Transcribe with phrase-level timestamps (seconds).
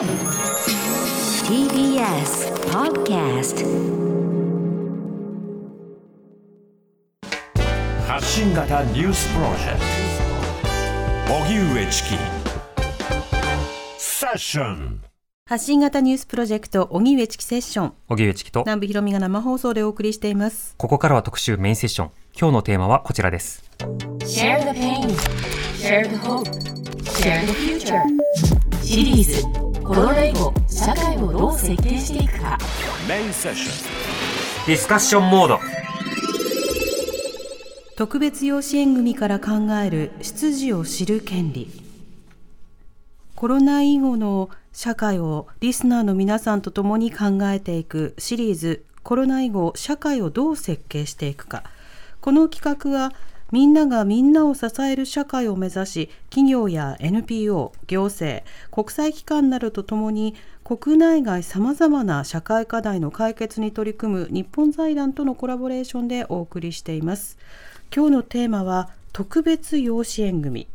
[0.00, 0.08] TBS
[2.70, 3.66] Podcast
[8.06, 9.80] 発信型ニュースプロジェク
[11.28, 11.34] ト。
[11.34, 12.08] 荻上チキ。
[13.98, 15.02] セッション。
[15.46, 17.92] 発信型ニュースプロジェクト荻上チキセッション。
[18.08, 18.60] 荻上チキと。
[18.60, 20.76] 南部ひろみが生放送でお送りしています。
[20.78, 22.10] ここからは特集メインセッション。
[22.34, 23.70] 今日のテーマはこちらです。
[24.20, 25.10] Share the pain.
[25.76, 26.50] Share the hope.
[27.04, 28.00] Share the future.
[28.82, 32.56] シリーズコロナ以後社会をどう設計していくか。
[33.08, 34.66] メインセッション。
[34.68, 35.58] ディスカッションモード。
[37.96, 39.50] 特別養子縁組から考
[39.84, 41.68] える出自を知る権利。
[43.34, 48.84] コロナ以後の社会をリスナーの皆さんと共に考えていくシリーズ。
[49.02, 51.64] コロナ以後社会をどう設計していくか。
[52.20, 53.12] この企画は
[53.52, 67.38] みんながみんなを支える社会を目指し企業や NPO 行政国際機関などとともに国内外さまざまな社会課題の解決に取り組む日本財団とのコラボレーションでお送りしています。
[67.94, 70.68] 今日のテーマは特別養子縁組。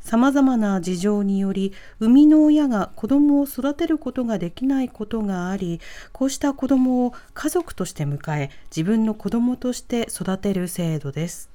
[0.00, 5.80] さまざまな事情により生みの親が子どもを育てることができないことがあり
[6.12, 11.53] こうした子どもを家族として迎え自分の子どもとして育てる制度です。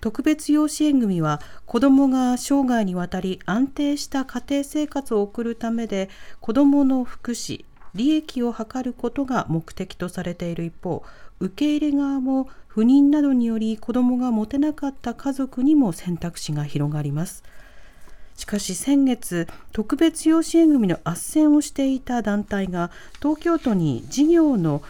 [0.00, 6.08] 特別養子縁組は子どもが生涯にわたり安定した家庭生活を送るためで
[6.40, 11.04] 子どもの福祉利益を図ることが目的とされている一方
[11.40, 17.42] 受け入れ側も不妊などにより子どもが持てなかった家族にも選択肢が広がります。
[18.36, 22.90] しかし先月特別養子縁組の斡旋をしていた団体が
[23.20, 24.82] 東京都に事業の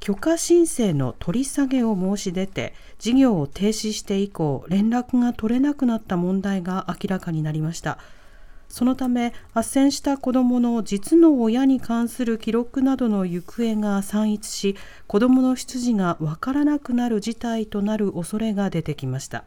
[0.00, 7.98] 許可申請の取り下げを申し出て事業を停止して以降連絡が取れなくなった問題が明らかになりました。
[8.68, 19.44] そのため斡旋した子どもの実の親に関する記録などの行方が散逸し子どもの出自がわからなくなる事態となる恐れが出てきました。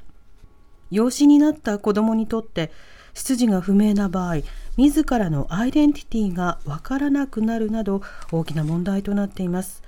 [0.91, 2.71] 養子になった子どもにとって
[3.13, 4.37] 出自が不明な場合
[4.77, 8.01] 自らのアイデンティティがわからなくなるなど
[8.31, 9.83] 大きな問題となっています。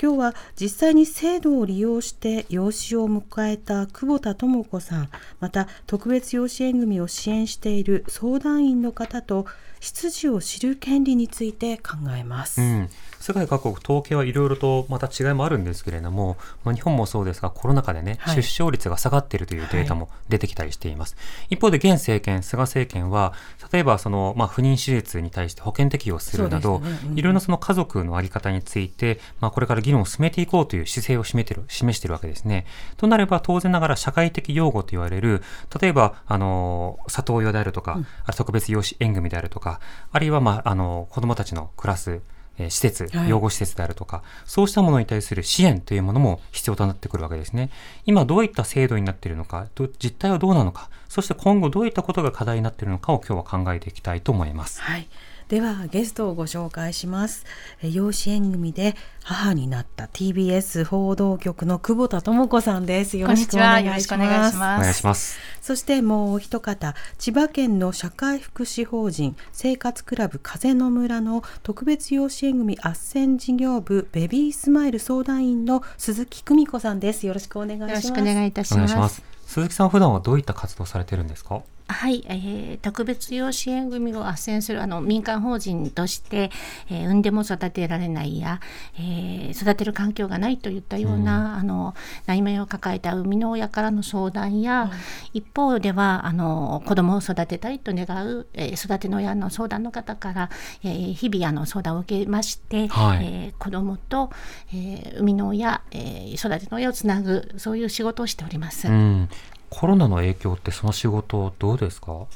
[0.00, 5.08] 今日は実際に制度を利用して養子を迎えた久保田智子さん
[5.40, 9.46] また特別養子縁組を支援している相談員の方と
[9.80, 12.88] 出自を知る権利について考えます、うん、
[13.20, 18.36] 世界各国統計はいろいろとまた違いもあるんですけれども、まあ、日本もそうですがコロナ禍でね、はい。
[18.36, 21.16] 出生率が下がっているというデータも出てきたりしています、
[21.50, 23.32] 一方で現政権菅政権は
[23.72, 26.88] 例えばその、まあ、不妊手術に対して保険適用するなど、ね。
[27.06, 32.66] うんいろいろなその家族の在り方について、まあ、これから議論を進めていこうという姿勢を示めてる示しているわけですね。
[32.96, 35.42] となれば当然ながら社会的擁護と言われる
[35.80, 39.67] 例えばあの里親であるとか、あ特別養子縁組であるとか
[40.12, 42.20] あるいは、まあ、あの子どもたちの暮らす
[42.58, 47.70] えー施設は、い養護施設であるとか、そうしたものに対する支援というものも必要となってくるわけですね。
[48.04, 54.80] 今どういった制度になっているのか、ど実態はどうなのか、そして今後どういったことが課題になっているのかを今日は考えていきたいと思います。
[54.82, 55.08] はい。
[55.48, 57.46] ではゲストをご紹介します。
[57.82, 58.94] え養子縁組で
[59.24, 63.16] 母になった TBS 報道局の久保田智子さんです。
[63.16, 64.08] よろしくお願いします。
[64.10, 65.38] こんにちはよろしくお願いしおます願いします。
[65.62, 77.26] そしてもう一方、千葉県の社会福祉法人生活クラブ風の村の特別養子縁組斡旋事業部ベビースマイル相談員の鈴木久美子さんです。
[77.26, 77.90] よろしくお願いします。
[77.90, 78.90] よろしくお願いいたします。
[78.92, 79.22] します。
[79.46, 81.62] 鈴木さん普段はどういった活動をされてるんですか？
[81.90, 86.50] はい、えー特別養子縁組を斡旋するあの民間法人として、
[86.90, 88.60] えー産んでも育てられないや、
[88.98, 91.94] えー育てる環境がないといったような、あの
[92.26, 94.90] 悩みを抱えた生みの親からの相談や、
[95.32, 100.50] 一方ではあの子供を育てたいと願う、えー育ての親の相談の方から、
[100.84, 104.30] えー日々あの相談を受けまして、はいえー子供と、
[104.72, 108.88] えー生みの親、えー育ての親をつなぐそういう仕事をしております。
[108.88, 109.28] うん。
[109.70, 112.26] コロナの影響ってその仕事どうですか？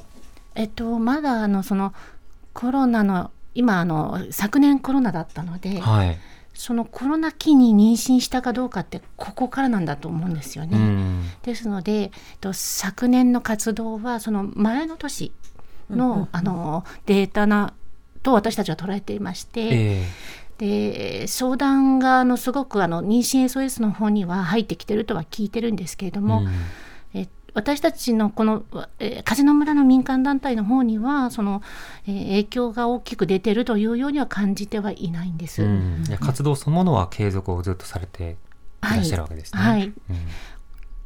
[0.55, 1.95] えっと、まだあのその
[2.53, 6.19] コロナの今あの昨年コロナだったので、はい。
[6.55, 10.77] そのコロナ期に妊娠したかどうかってここからなんだと思うんですよね。
[10.77, 11.23] うん。
[11.43, 12.11] ですので、えっ
[12.43, 15.33] と、昨年の活動はその前の年
[15.89, 17.73] の,、あのデータな
[18.23, 20.07] と私たちは捉えていまして、え
[20.59, 26.45] で相談があのすごくあの妊娠 SOS の方には入ってきてるとは聞いてるんですけれども、う
[27.55, 28.65] 私たちのこの、
[28.99, 31.63] えー風の村の民間団体の方にはその、
[32.07, 35.63] えー影響が大きく出てるというようには感じてはいないんです。
[35.63, 38.37] うん、活動そのものは継続をずっとされて
[38.83, 39.61] いらっしゃるわけですね。
[39.61, 39.93] はい、うん。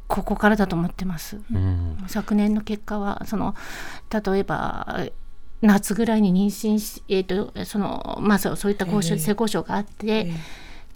[0.07, 1.41] ここからだと思ってます。
[1.53, 1.97] うん。
[2.07, 3.55] 昨年の結果はその
[4.09, 5.07] 例えば
[5.61, 10.33] 夏ぐらいに妊娠し、えーとそのまあ、そうそういった交渉、ええ性交渉があって、ええ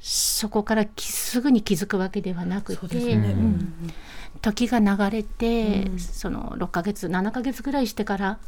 [0.04, 3.14] そこからきすぐに気づくわけではなくて、そうですね。
[3.14, 3.74] うん
[4.42, 8.40] 時が流れて、うんその6ヶ月7ヶ月ぐらいしてから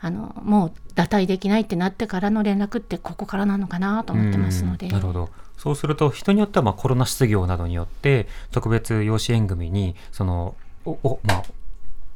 [0.00, 4.86] あのもう打退できないってなってからの連絡ってここからなのかなと思ってますので。
[4.86, 5.30] うんなるほど。
[5.56, 11.42] そうすると人によってはまあコロナ失業などによって特別養子縁組にそのおおまあ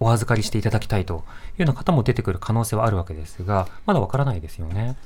[0.00, 1.24] お預かりしていただきたいというよ
[1.60, 4.96] うな方も出てくる可能性はあるわけですが、まだわからないですよね。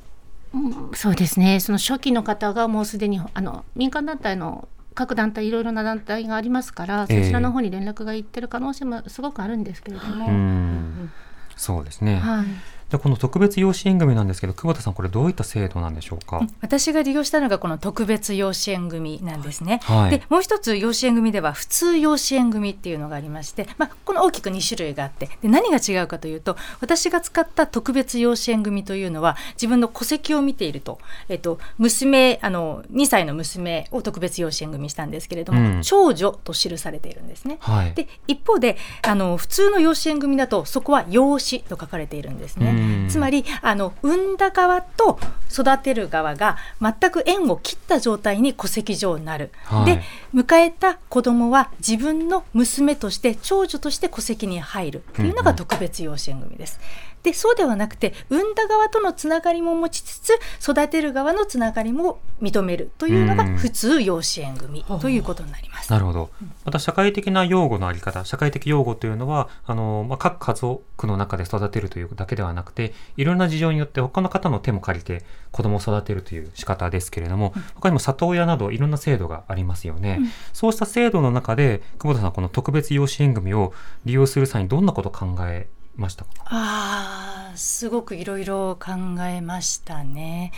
[0.52, 11.10] うんそうですね、その初期の方がもうすでにあの民間団体の各団体、いろいろな団体がありますから、ええそちらの方に連絡がいってる可能性もすごくあるんですけれども、うん。
[11.56, 12.16] そうですね。
[12.16, 12.46] はい、
[12.90, 16.40] でこの特別養子縁組なんですけど、久保田さんこれどういった制度なんでしょうか？
[16.60, 19.80] 私が利用したのがこの特別養子縁組なんですね。
[19.84, 30.98] はいでもう一つ養子縁組では普通養子縁組っていうのがありまして、まあ、この大きく2種類があってで何が違うかというと私が使った特別養子縁組というのは自分の戸籍を見ていると、
[31.28, 37.58] えっと、娘あの2歳の娘を特別養子縁組したんですけれども、うん長女と記されているんですね。
[37.60, 37.94] はい。
[37.94, 42.70] で一方であの普通の養子縁組だとそこは養子と書かれているんですね。
[42.70, 45.18] うんつまりあの産んだ側と
[45.50, 49.50] 育てる側が全く縁を切った状態に戸籍上なる。
[49.64, 50.02] はいで
[50.34, 56.78] 迎えた子供は自分の娘として長女として戸籍に入るというのが特別養子縁組です。
[57.22, 65.90] でそうではなくて産んだ側とのつながりも持ちつつ育てる側のつながりも認めるというのがうん普通養子縁組ということになります。
[65.90, 66.30] なるほど。
[66.64, 80.20] また社会的な養護のあり方、社会的養護というのは、あの、まあ、各家族の中で育てるというだけではなくて、いろんな事情によって他の方の手も借りて子供を育てるという仕方ですけれども、他にも里親などいろんな制度がありますよね。
[80.52, 83.72] そうした制度の中で、久保田さん、この特別養子縁組を
[84.04, 85.68] 利用する際にどんなことを考え
[86.00, 86.30] ましたか？
[86.46, 88.92] ああすごくいろいろ考
[89.22, 90.52] えましたね。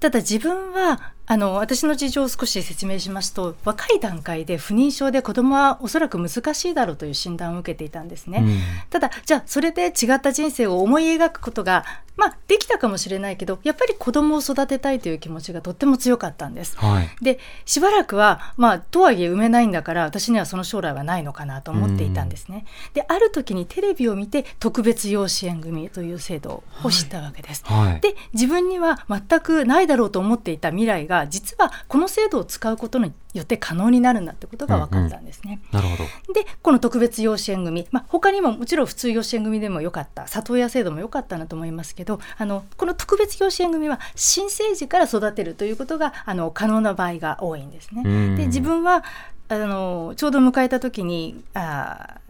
[0.00, 8.38] ただ自分はあの私の事情を少し説明しますと若い段階で不妊症で子供はおそらく難しいだろうという診断を受けていたんですね。
[8.42, 8.56] うん
[8.90, 11.84] ただじゃあそれで違った人生を思い描くことが
[12.16, 16.76] まあできたかもしれないけどやっぱり子供を育てたいという気持ちがとっても強かったんです。
[16.78, 17.08] はい。
[17.22, 22.64] でしばらくはまあとはいえ産めないんだから私にはその将来はないのかなと思っていたんですね。
[22.94, 27.64] である時にテレビを見て特別養子縁組という制度を知ったわけです。
[27.66, 28.00] はい。
[28.00, 35.60] で自分には全くないだろうと思っていた未来が実はこの制度を使うことによって可能になるんだってことが分かったんですね。
[35.72, 36.04] なるほど。
[36.34, 48.02] でこの特別養子縁組、まあ、他にももちろん普通養子縁組でもよかった里親制度もよかったなと思いますけどあのこの特別養子縁組は新生児から育てるということがあの可能な場合が多いんですね。
[48.04, 49.04] うんで自分は
[49.48, 52.25] あのちょうど迎えた時にあー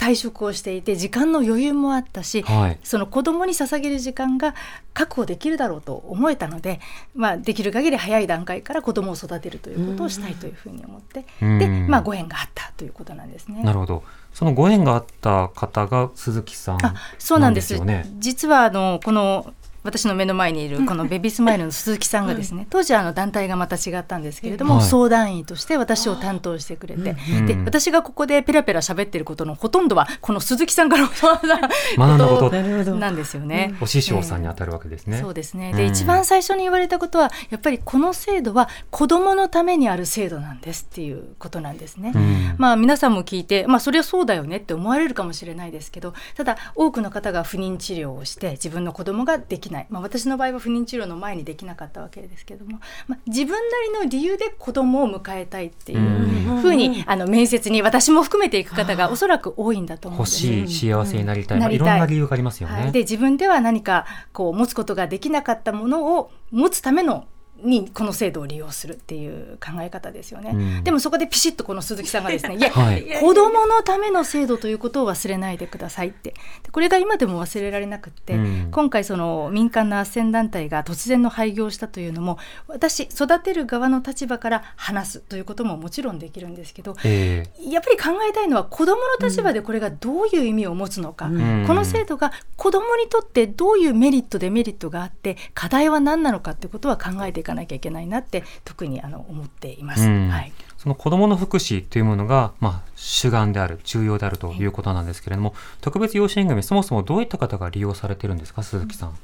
[0.00, 2.78] 退職をしていて時間の余裕もあったし、はい。
[2.82, 4.54] その子供に捧げる時間が
[4.94, 6.80] 確保できるだろうと思えたので、
[7.14, 13.62] まあ、できる限り早い段階から子供を育てるということをしたいというふうに思って、うんで、まあ、ご縁があったということなんですね。
[13.62, 14.02] なるほど。
[14.32, 17.78] そのご縁があった方が鈴木さんあそうなんです。
[18.18, 24.84] 実はあのこの私の目の前にいるこのベビースマイルの鈴木さんがですね、当時はあの団体がまた違ったんですけれども、はい。
[24.84, 27.46] 相談員として私を担当してくれて、うん。
[27.46, 31.60] で私がここでペラペラ喋ってることのほとんどはこの鈴木さんから学んだ
[31.96, 32.96] 学んだことなるほど。
[32.96, 33.74] なんですよね。
[33.80, 35.18] お師匠さんに当たるわけですね。
[35.20, 35.72] そうですね。
[35.72, 35.90] で、うん。
[35.90, 42.12] 一番最初に言われたことはやっぱりこの制度は子どものためにある制度なんですっていうことなんですね。
[42.14, 42.54] うん。
[42.58, 49.86] まあ皆さんも聞いて、まあそれはそうだよねって思われるかもしれないですけど、ただ多くの方が不妊治療をして自分の子供ができない。
[49.90, 60.38] まあ私の場合は不妊治療の前にできなかったわけですけども、まあ自分なりの理由で子供を迎えたいっていうふうにあの面接に私も含めていく方がおそらく多いんだと思うん欲です。
[60.38, 62.74] しい幸せになりたい、まあ、ないりたいろんな理由がありますよね。
[62.74, 67.26] はい、で自分では何かこう持つことができなかったものを持つための
[67.62, 70.84] にこの制度を利用するっていう考え方ですよね、うん。
[70.84, 73.04] でもそこでピシッとこの鈴木さんがですね いや、はい。
[73.20, 76.30] 子どものための制度ということを忘れないでくださいって。
[76.62, 78.68] でこれが今でも忘れられなくって、うん。
[78.70, 82.38] 今回その民間の斡旋団体が突然の廃業をしたというのも
[82.68, 91.64] 私育てる側の立場から話すということももちろんできるんですけどえやっぱり考えたいのは子どもの立場でこれがどういう意味を持つのか、ん。
[91.66, 100.06] この制度が子どもにとってどういうメリットデメリットがあって課題は何なのかってことは考えていかなきゃいけないなって特にあの思っています。
[100.06, 100.28] うん。
[100.28, 100.52] はい。
[100.78, 109.18] その子どもの福祉というものが、まあ、主眼である重要であるということなんですけれども、特別養子縁組そもそもどういった方が利用されてるんですか鈴木さん。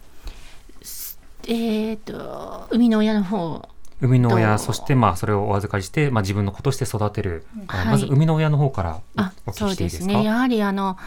[1.48, 3.68] えー、と生みの親の方。
[4.00, 4.64] 生みの親と。
[4.64, 7.86] そしてまあそれをお預かりして、まあ、自分の子として育てる、あはい。
[7.86, 10.06] まず生みの親の方からあお聞そうきしていいですか？
[10.08, 10.24] ですね。
[10.24, 10.98] やはりあの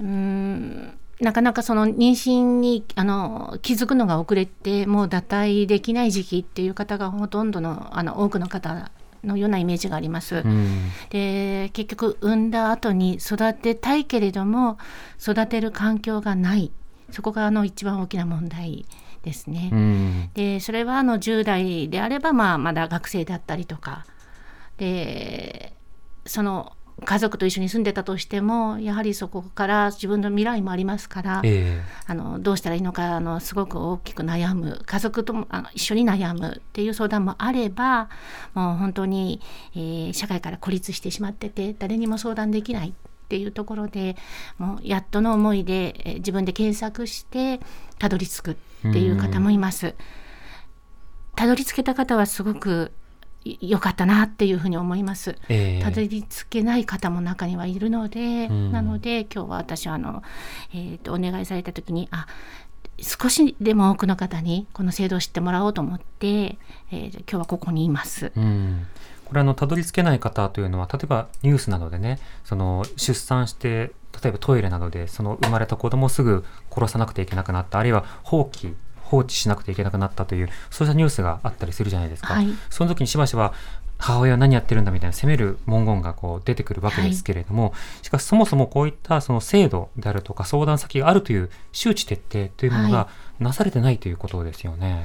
[0.00, 8.90] うーんなかなかその妊娠にあの気づくのが遅れてもう脱退できない時期っていう方がほとんどのあの多くの方
[9.22, 10.36] のようなイメージがあります。
[10.36, 14.78] うんで結局産んだ後に育てたいけれども
[15.20, 16.72] 育てる環境がない
[17.10, 18.84] そこがあの一番大きな問題
[19.22, 19.70] ですね。
[19.72, 24.04] うんでそれはあの10代であれば、まあ、まだ学生だったりとか
[24.78, 25.74] で
[26.26, 26.72] その
[27.04, 38.08] 家族と一緒に住んでたとしてもやはりそこから自分の未来もありますから、えあのどうしたらいいのかあのすごく大きく悩む家族ともあの一緒に悩むっていう相談もあれば
[38.54, 39.40] もう本当に、
[39.74, 42.92] えー社会から孤立してしまってて誰にも相談できないっ
[43.28, 44.16] ていうところで
[44.58, 47.60] もうやっとの思いで、えー自分で検索して
[47.98, 49.94] たどり着くっていう方もいます。
[51.36, 53.03] たどり着けた方はすごくい
[53.44, 55.36] 良かったなっていうふうに思います。
[55.48, 60.22] ええたどり着けない方も中にはいるので、うんなので今日は私はあの、
[60.72, 62.26] えーとお願いされた時にあ
[62.98, 68.32] 少しでも多くの方にこの制度を知ってもらおうと思って、えー今日はここにいます。
[68.34, 68.86] うん
[69.24, 78.74] これあのたどり着けない方というのは例えばニュースなどでねその出産して例えばトイレなどでその生まれた子供をすぐ殺さなくてはいけなくなったあるいは放棄
[79.14, 82.48] 放置しなくてはいけなくなったというそうしたニュースがあったりするじゃないですか、はい。
[82.70, 83.54] その時にしばしば
[83.96, 95.04] 母親は何やってるんだみたいな責める文言がこう出てくるわけですけれども、しかしそもそもこういったその制度であるとか相談先があるという周知徹底というものがはなされてないということですよね。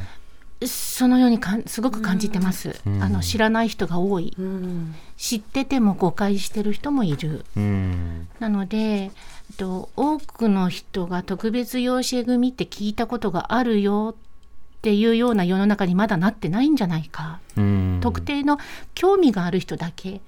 [0.65, 3.01] そのようにかんすごく感じてます、うん。
[3.01, 4.35] あの知らない人が多い。
[4.37, 4.95] うん。
[5.15, 7.45] 知ってても誤解してる人もいる。
[7.55, 8.27] うん。
[8.39, 9.11] なので、
[9.57, 17.99] と、多くの人が特別養子縁組って聞いたことがあるよっていうような世の中にまだなってないんじゃないか、うん。
[18.01, 18.57] 特定の
[18.95, 20.21] 興味がある人だけ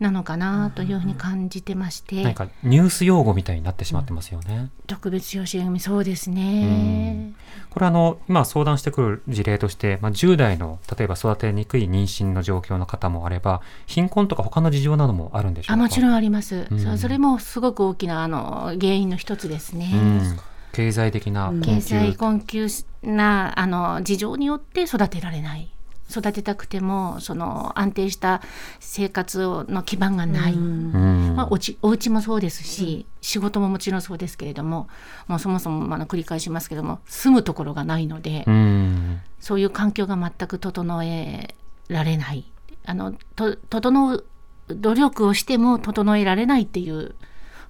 [0.00, 4.70] なのかなというふうに感じてまして、何かニュース用語みたいになってしまってますよね。
[4.86, 7.32] 特別養子縁組そうですね。
[7.70, 15.72] これあの今相談してくる事例として、まあ、10代の例えば育てにくい妊娠の状況の方もあれば貧困とか他の事情などもあるんでしょうか？
[15.74, 16.78] あもちろんあります、うん。
[16.78, 19.90] そそれもすごく大きなあの原因の一つですね。
[19.92, 20.36] うん、
[20.72, 21.74] 経済的な困窮。
[21.74, 22.66] 経済困窮
[23.02, 25.73] なあの事情によって育てられない
[26.10, 28.42] 育てたくてもその安定した
[28.80, 31.34] 生活の基盤がない、うん。
[31.36, 34.88] まあ、おちお家もそうですし、仕事ももちろんそうですけれども
[35.26, 39.20] もうそもそもあの繰り返しますけども住むところがないので、うん。
[39.40, 41.54] そういう環境が全く整え
[41.88, 42.44] られない。
[42.86, 44.24] あのと整う
[44.68, 47.14] 努力をしても整えられないっていう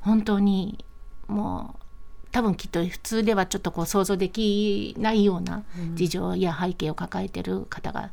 [0.01, 0.85] 本当に
[1.29, 1.84] もう
[2.35, 5.63] 多分きっと普通ではちょっとこう想像できないような
[5.95, 8.11] 事情や背景を抱えている方が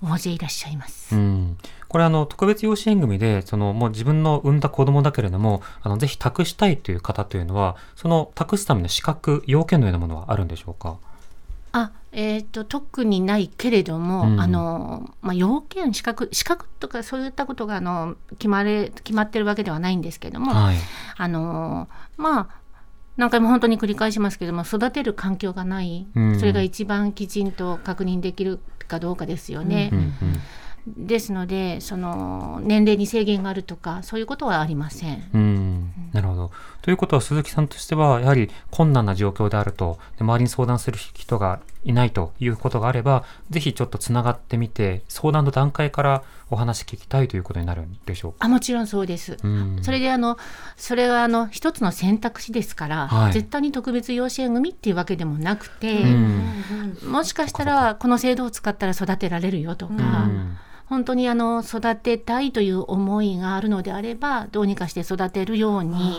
[0.00, 1.16] 大勢いらっしゃいます。
[1.16, 1.58] うん。
[1.88, 10.98] これあの特別養子縁組でそのもう自分の産んだ子供だけれどもあのぜひ託したいという方というのはその託すための資格要件のようなものはあるんでしょうか？
[11.72, 14.40] あえー、と特にないけれども、うん。
[14.40, 20.76] あのまあ、要件資格資格とかそういったことがあの決まれ決まってるわけではないんですけども、はい。
[21.16, 22.48] あのまあ
[23.18, 29.90] 何回も本当に繰り返しますけども育てる環境がない、うんそれが一番きちんと確認できるかどうかですよね。
[29.92, 30.14] うんうん
[30.96, 35.28] ですのでその年齢に制限があるとかそういうことはありません。
[35.34, 35.77] うん、
[36.12, 36.50] なるほど。
[36.82, 48.38] ということは鈴木さんとしてはやはり困難な状況であるとで周りに相談する人がいないということがあればぜひちょっとつながってみて相談の段階からお話聞きたいということになるんでしょうか？
[48.40, 49.36] あもちろんそうです。
[49.42, 50.38] うんそれであの
[50.76, 60.56] それはあの一つの選択肢ですから、はい絶対に特別養子縁組っていうわけでもなくて、うんもしかしたらこの制度を使ったら育てられるよとか、うん
[60.88, 66.18] 本当にあの育てたいという思いがあるのであればどうにかして育てるように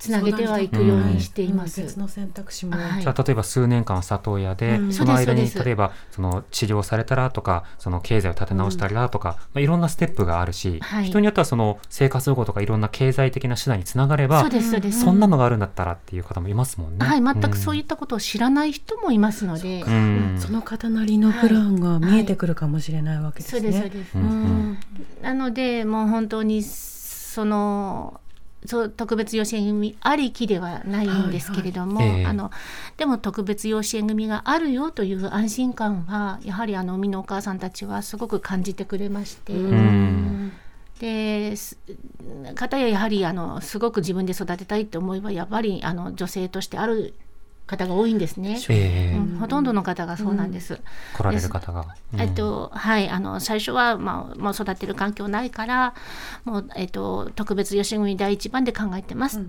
[0.00, 1.82] つなげてはいくようにしています。
[1.82, 3.02] 別の選択肢も、はい。
[3.02, 11.04] じゃあ例えば数年間里親で、うんその間に例えばその治療されたらとかその経済を立て直したりだとか、まあ、いろんなステップがあるし、はい。
[11.04, 15.00] 人によってはその生活保護とかいろんな経済的な手段につながればそうですそうです。
[15.02, 17.06] そんなのがあるんだったらっていう方もいますもんね。
[17.06, 20.40] はい、全くそういったことを知らない人もいますので、うん、うん。
[20.40, 23.60] その方なりのプランが見えてくるかもしれないわけですね。
[23.60, 24.16] そうですそうです。
[24.16, 24.22] うん。
[24.22, 24.78] うん。
[25.22, 28.19] なのでもう本当にその
[28.66, 32.18] そう特別養子縁組ありきではないんですけれども、はいはい。
[32.20, 32.26] ええ。
[32.26, 32.50] あの
[32.96, 40.52] でも特別養子縁組があるよという安心感はやはりあの生みのお母さんたちはすごく感じてくれまして、ん。
[40.98, 41.78] です
[42.54, 47.14] 方ややはりあのすごく自分で育てたいって思いはやっぱりあの女性としてある
[47.70, 48.58] 方が多いんですね。
[48.68, 49.16] ええ。
[49.16, 50.80] うんほとんどの方がそうなんです。
[51.16, 51.86] 来られる方が。
[52.12, 52.20] うん。
[52.20, 55.94] えっとはい、あの最初は、まあ、もう育てる環境ないから
[56.44, 59.44] もう、えっと、特別養子縁組第一番で考えてますっっ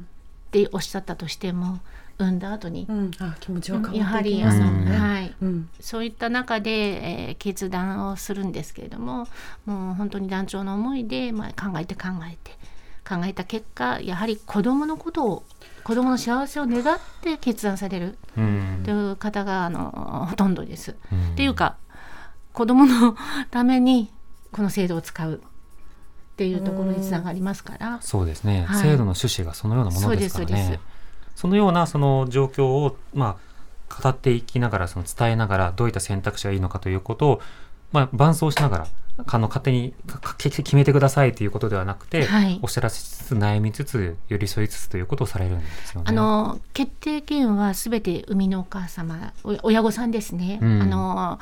[0.52, 1.80] ておっしゃったとしても
[2.20, 4.98] 産んだ後に、うん、あ気持ちは変わってやはりあの、ね。
[4.98, 5.70] はい、うん。
[5.80, 9.28] そういった中で、えー決断をするんですけれども
[9.66, 12.52] もう本当に団長の思いで、まあ、考えて考えて
[13.08, 15.44] 考えた結果やはり子どものことを
[15.84, 18.18] 子どもの幸せを願って決断される。
[18.38, 18.82] うん。
[18.84, 20.96] という方があのほとんどです。
[21.12, 21.32] うん。
[21.34, 21.78] っていうか
[22.54, 23.16] 子どもの
[23.50, 24.12] ために
[24.52, 25.42] この制度を使う。
[26.32, 28.00] っていうところにつながりますから。
[28.02, 28.82] そうですね、はい。
[28.82, 30.70] 制度の趣旨がそのようなものですからね。
[30.72, 30.80] で。
[31.36, 33.38] そのようなその状況を、ま
[33.90, 37.42] あ、語っていきながら、その伝えながら、どういった選択肢がいいのかということを、
[37.92, 38.88] まあ、伴走しながら、
[39.18, 42.60] あの勝手にかか決めてくださいということではなくて、はい。
[42.62, 46.06] おっしゃらせつつ、悩みつつ、寄り添いつつということをされるんですよね。
[46.08, 50.82] あの決定権はすべて生みのお母様お親御さんですね、うん。
[50.82, 51.40] あの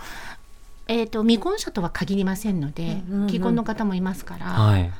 [0.88, 3.30] えー、と未婚者とは限りませんので、うんうんうん。
[3.30, 4.92] 既婚の方もいますから、はい。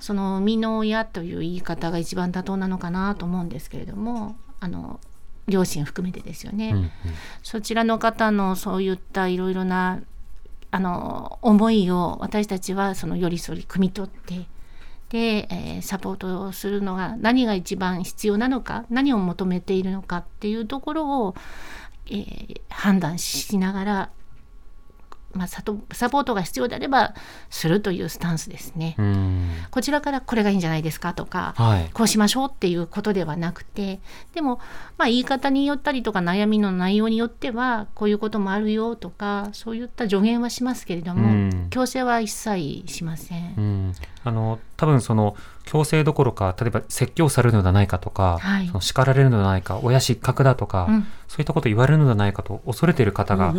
[0.00, 5.00] その生みの親という言い方が一番妥当なのかなと思うんですけれどもあの
[5.48, 6.90] 両親含めてですよね、うんうん。
[7.42, 10.00] そちらの方のそういったいろいろな
[10.70, 14.46] あの思いを私たちはその寄り添い汲み取って
[15.08, 21.34] で、えーサポートをするのが何が一番必要なのか何を求めているのかっていうところを、
[22.10, 24.10] えー判断しながら、
[25.34, 27.14] まあ、サポートが必要であれば
[27.50, 28.94] するというスタンスですね。
[28.98, 31.90] うんこちらからこれがいいんじゃないですかとか、はい。
[31.92, 34.00] こうしましょうっていうことではなくて
[34.34, 34.58] でも、
[34.96, 43.94] まあ、言い方によったりとか悩みの内容によってはこういうこともあるよとかそういった助言はしますけれども、うん強制は一切しません。
[44.28, 48.66] うん、あの多分その強制どころか例えば説教されるのではないかとか、はい。
[48.68, 51.06] その叱られるのではないか親失格だとか、うん。
[51.28, 53.54] そういったことを言われるのではないかと恐れている方が、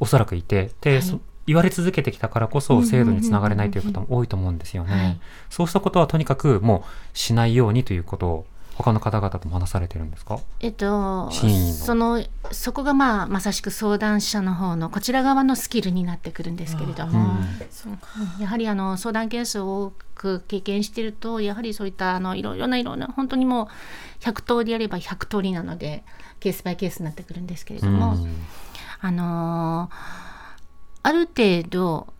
[0.00, 1.02] おそらくいてで、はい。
[1.02, 4.92] そ言われ続けてきたからこそ制度につながれないという方も多いと思うんですよね。
[4.92, 5.20] はい。
[5.50, 10.40] そうしたことはとにかくもうしないようにということを他の方々とも話されてるんですか？
[10.60, 17.36] えっと、そのそこがまあまさしく相談者の方のこちら側のスキルになってくるんですけれども、
[18.38, 18.42] うん。
[18.42, 23.68] やはりあの相談件数を多く経験しているとやはりそういったあのいろいろないろんな本当にも
[24.20, 26.02] う100通りやれば100通りなので
[26.40, 28.36] ケースバイケースになってくるんですけれども、うん。
[29.00, 30.34] あのー
[31.06, 32.13] ある程度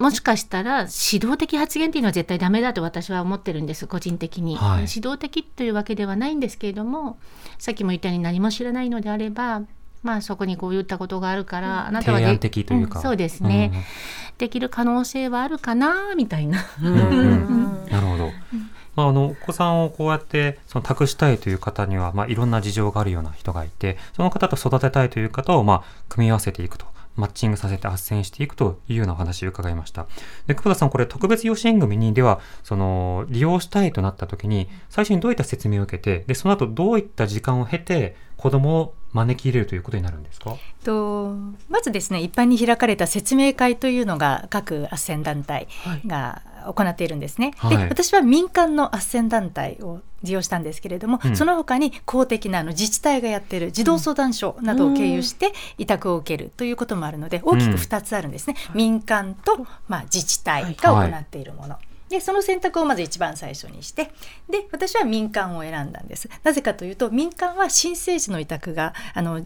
[0.00, 0.78] もしかしたら
[1.12, 4.86] 指導的発言っていうのは絶対ダメだと私は思ってるんです個人的に、はい。
[4.92, 7.18] 指導的というわけではないんですけれども
[7.58, 9.62] さっきも言ったように何も知らないのであれば
[10.02, 13.00] まあそこにこういったことがあるから、あなたはで提案的というか。
[13.00, 13.70] んそうですね、
[14.38, 16.94] できる可能性はあるかなみたいな、うん。
[16.94, 17.00] うん。
[17.00, 17.86] うん。
[17.90, 18.30] なるほど。
[18.96, 30.06] まあ、あのお子さんをこうやってその託したいという方には、まあ、いろんな事情があるような人がいてその方と育てたいという方を、まあ、組み合わせていくとマッチングさせて斡旋していくというようなお話を伺いました。
[30.46, 40.56] で久保田さんこれ特別養子縁組にではその利用したいとなった時に最初にどういった説明を受けてでその後どういった時間を経て子供を招き入れるということになるんですか？
[40.84, 41.34] と
[41.68, 45.68] まずですね一般に開かれた説明会というのが各斡旋団体
[46.06, 47.52] が行っているんですね。
[47.58, 47.76] はい。
[47.76, 51.36] で私は民間の斡旋団体を利用したんですけれども、うん。
[51.36, 58.56] その他に公的なあの自治体がやっている児童相談所などを経由して委託を受けるということもあるので大きく2つあるんですね。
[58.74, 61.76] 民間と、まあ、自治体が行っているもの。
[62.10, 64.10] でその選択をまず一番最初にして
[64.50, 69.40] で私は民間を選んだんですなぜかというと民間は新生児の委託があの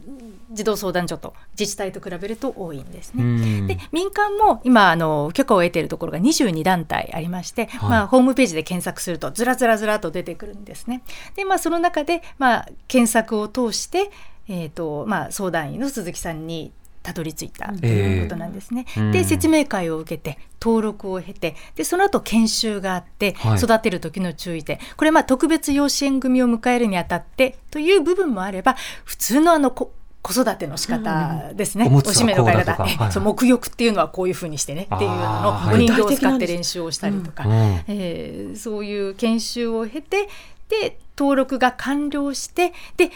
[0.51, 3.23] 児童相談所と自治体と比べると多いんですね。
[3.23, 11.03] うんで民間も今あの許可を得ているところが22団体ありまして、はいまあ、ホームページで検索するとずらずらずらと出てくるんですね。
[11.35, 14.11] でまあその中で、まあ、検索を通して、
[14.49, 16.73] えーとまあ、相談員の鈴木さんに
[17.05, 18.87] たどり着いたということなんですね。
[18.97, 19.13] えーうん。
[19.13, 23.59] で説明会を受けて登録を経てでその後研修があって、はい。
[23.59, 24.79] 育てる時の注意点。
[24.97, 35.23] これまあ特別養子縁組を迎えるにあたってという部分もあれば普通のあのこ子育ての仕方ですね、おむつはしめの買い方、そう沐浴っていうのはこういうふうにしてねっていうのの
[35.55, 37.53] あーお人形を使って練習をしたりとか、うん。
[37.89, 40.31] えーそういう研修を経て
[40.71, 43.11] で登録が完了してで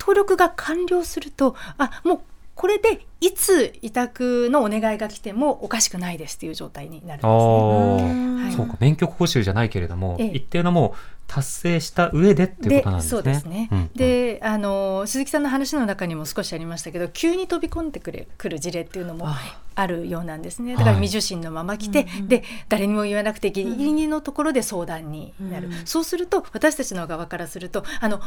[0.00, 2.20] 登録が完了するとあもう
[2.54, 8.44] これでいつ委託のお願いが来てもおかしくないですっていう状態になるんですね。
[8.44, 13.10] はいそうか免許講習じゃないけれども、ええ一定のもう達成した上でっていうことなんですね。
[13.10, 13.68] そうですね。
[13.72, 19.26] うんうんで、あの鈴木さんの話の中にも少しありましたけど、急に飛び込んでくるくる事例っていうのも
[19.74, 20.72] あるようなんですね。
[20.74, 25.70] だからはい未受診のまま来て、で誰にも言わなくてギリギリのところで相談になる。
[25.86, 28.20] そうすると私たちの側からすると、あの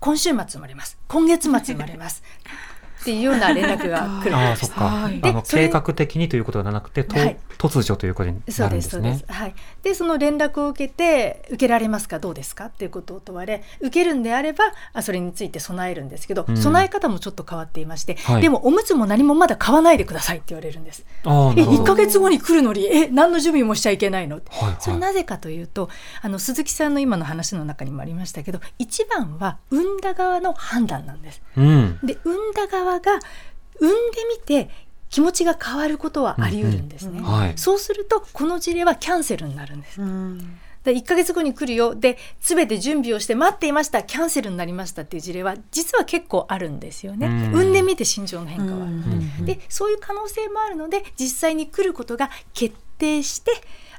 [0.00, 0.98] 今週末生まれます。
[1.08, 2.22] 今月末生まれます。
[3.04, 4.74] っていうような連絡が来るんああ、ですそっ。
[4.76, 4.84] か。
[4.86, 9.38] はいあ計画的にということではなくて、とはい突如ということにそうでなるんですすねそうです。。
[9.40, 9.54] はい。
[9.82, 12.18] でその連絡を受けて受けられますか？
[12.18, 12.66] どうですか？
[12.66, 14.64] っていうことを問われ受けるんであれば
[14.94, 21.04] あそれについて備えるんですけど、うん備え方もちょっと変わっていまして、はいでもおむつも何もまだ買わないでくださいって言われるんです。
[21.24, 21.84] ああ、え1なるほど。
[21.84, 24.38] ヶ月後に来るのにえ何の準備もしちゃいけないの？
[24.38, 25.90] ってはいはいそれなぜかというと
[26.22, 31.42] あの鈴木さんの今の話の中にもありましたけど一番は産んだ側の判断なんです。
[31.56, 31.98] うん。
[32.02, 33.18] で産んだ側が
[33.78, 34.70] 産んでみて
[35.10, 37.52] 気持ちが変わることはあり得るんですね、うんはい。
[37.56, 40.02] そうするとこの事例はキャンセルになるんです。
[40.02, 40.58] うん。
[40.82, 41.94] で1ヶ月後に来るよ。
[41.94, 44.02] で全て準備をして待っていました。
[44.02, 47.52] キャンセルになりましたっていう事例は実は結構あるんですよね、うん。
[47.52, 48.82] 産んでみて心情の変化は。
[48.82, 48.96] ある、う
[49.42, 53.52] んでそういう可能性もあるので実際に来ることが決定して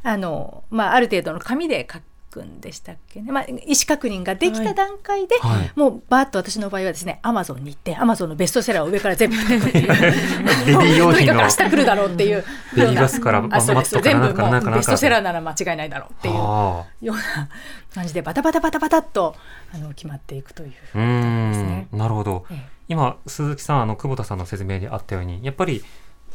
[0.04, 2.00] あの、まあ、ある程度の紙で書
[2.36, 5.72] くんでしたっけね、まあ、意思確認ができた段階で、はい。
[5.76, 9.88] もうバーッと私の場合はですねアマゾンに行ってアマゾンのベストセラーを上から全部書くっていう。
[10.68, 12.44] ベビー用品の 明日来るだろうっていう
[12.76, 16.36] ベビーバスからあそうですマットから全部なんからなんかもうベストセラーなら間違いないだろうっていう。
[16.36, 16.86] あ。
[17.02, 17.50] ような
[17.94, 19.36] 感じでバタバタバタバタっと
[19.74, 21.88] あの決まっていくというですね。
[21.94, 21.98] ん。
[21.98, 22.46] なるほど。
[22.52, 22.76] ええ。
[22.88, 25.84] 今鈴木さんあの久保田さんの説明にあったようにやっぱり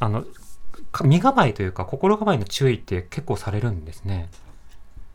[0.01, 0.25] あの
[0.93, 4.29] か身構えというか心構えの注意って結構されるんですね。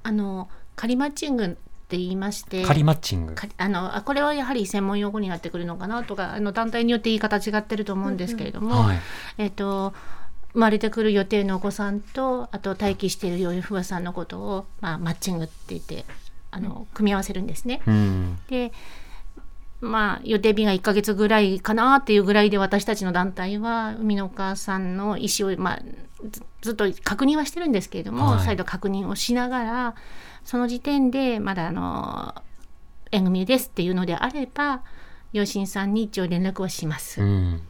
[0.03, 1.47] あの仮マッチングっ
[1.87, 3.35] て言いまして仮マッチング。
[3.35, 8.99] かあのあこれはやはり専門用語になってくるのかなとかあの団体によって言い方違ってると思うんですけれども、はい。
[9.37, 9.93] えっと
[10.53, 16.05] 生まれてくる予定のお子さんとあと待機している養父母さんのことを、まあ、マッチングって言って
[16.49, 17.81] あの組み合わせるんですね。
[17.85, 18.39] うん。
[18.47, 18.71] で
[19.81, 25.79] まあ予定日が1ヶ月ぐらいかなっていうぐらいで私たちの団体は海のお母さんの意思を、まあ、
[26.29, 29.95] ずずっと確認はしてるんですけれども、はい再度確認をしながら
[30.45, 32.35] その時点でまだあの
[33.11, 34.83] 縁組ですっていうのであれば
[35.33, 37.21] 養親さんに一応連絡はします。
[37.21, 37.61] うん。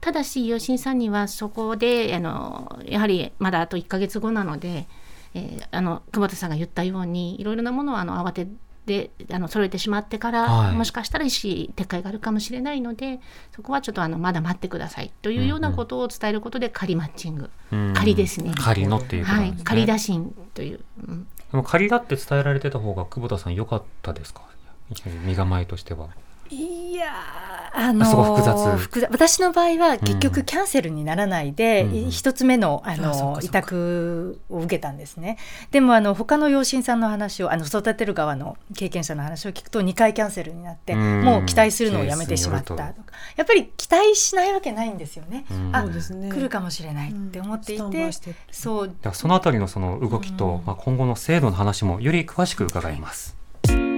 [0.00, 4.86] ただし養親さんにはそこであのやはりまだあと1ヶ月後なので、
[5.34, 8.46] えーあの久保田さんが言ったようにいろいろなものをあの慌て
[8.86, 10.76] であの揃えてしまってから、はい。
[10.76, 13.20] もしかしたら意思撤回があるかもしれないので
[13.54, 15.10] そこはちょっとあのまだ待ってください。
[15.22, 18.52] というようなことを伝えることで仮マッチング、うん仮ですね。
[18.56, 19.44] 仮のっていうことは。
[19.44, 19.52] い。
[19.64, 21.26] 仮打診という、うん。
[21.50, 24.42] でも仮だって伝えられてた方が久保田さん良かったですか？
[25.24, 26.08] 身構えとしては。
[26.50, 28.76] いやーあのー複雑。
[28.76, 29.10] 複雑。
[29.10, 30.20] 私の場合は結うん。
[30.20, 32.04] 局キャンセルにならないで、うん。
[32.04, 35.38] うん一つ目のあの委託を受けたんですね。
[35.70, 41.22] でもあの他の養親さんの話をあの育てる側の経験者の話を聞くと2回キャンセルになってうん。
[41.22, 42.92] もう期待するのをやめてしまったとか。
[43.36, 45.70] やっぱり期待しないわけないんですよね、うん。
[45.74, 46.28] あね。
[46.30, 48.10] 来るかもしれないって思っていて、
[48.50, 48.94] そう。
[49.12, 53.43] そのあたりのその動きと、まあ、今後の制度の話もより詳しく伺います。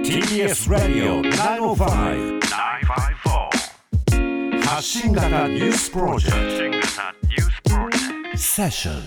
[0.07, 6.87] TBS ラディオ905 954発信型ニュースプロジェクト
[8.37, 9.01] セッション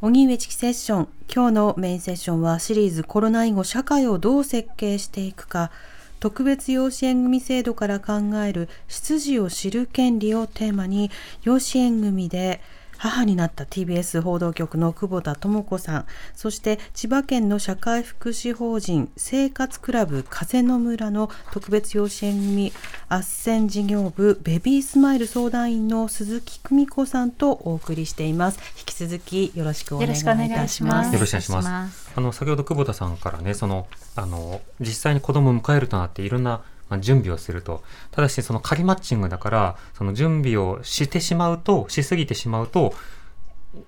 [0.00, 5.72] 荻上チキセッション今日のメインセッションはシリーズコロナ以後社会をどう設計していくか
[6.20, 11.10] 特別養子縁組制度から考える出自を知る権利をテーマに
[11.42, 12.60] 養子縁組で
[12.98, 16.06] 母になった TBS 報道局の久保田智子さん。
[16.34, 22.72] そして千葉県の社会福祉法人生活クラブ風の村の特別養子縁組
[23.08, 28.58] 斡旋事業部ベビースマイル相談員の鈴木久美子さんとお送りしています。
[28.78, 31.10] 引き続きよろしくお願いいたしまます。
[31.10, 31.66] すよろしくお願いします。
[31.66, 32.12] お願いします。
[32.16, 42.94] あの先ほど久保田さんからねそのあの実際に子供を迎えるとなっていろんなまあ準備をするとただしその仮マッチングだからその準備をしてしまうとしすぎてしまうと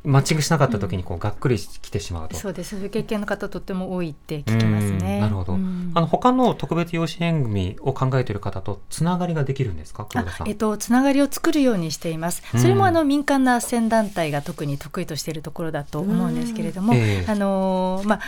[0.04, 2.36] マッチングしなかった時にこうがっくりきてしまうと。
[2.36, 5.20] そうですそういう経験の方とっても多いって聞きますうんね。
[5.20, 5.54] なるほど。
[5.54, 10.46] うんあの他の特別養子縁組を考えている方とつながりができるんですか、久保田さん。
[10.46, 12.42] あえっと、つながりを作るようにしています。
[12.54, 18.20] うんそれもあの民間の斡旋団体が特に得意としているところだと思うんですけれども、うんええあのーまあ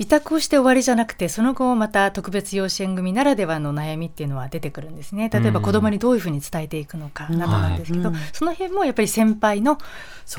[0.00, 5.28] 委託をして終わりじゃなくてその後また特別養子縁組ならではの悩みっていうのは出てくるんですね。
[5.28, 8.20] 例えばうん子供にどういうふうに伝えていくのかなどなんですけど、はいうん。
[8.32, 9.78] その辺もやっぱり先輩の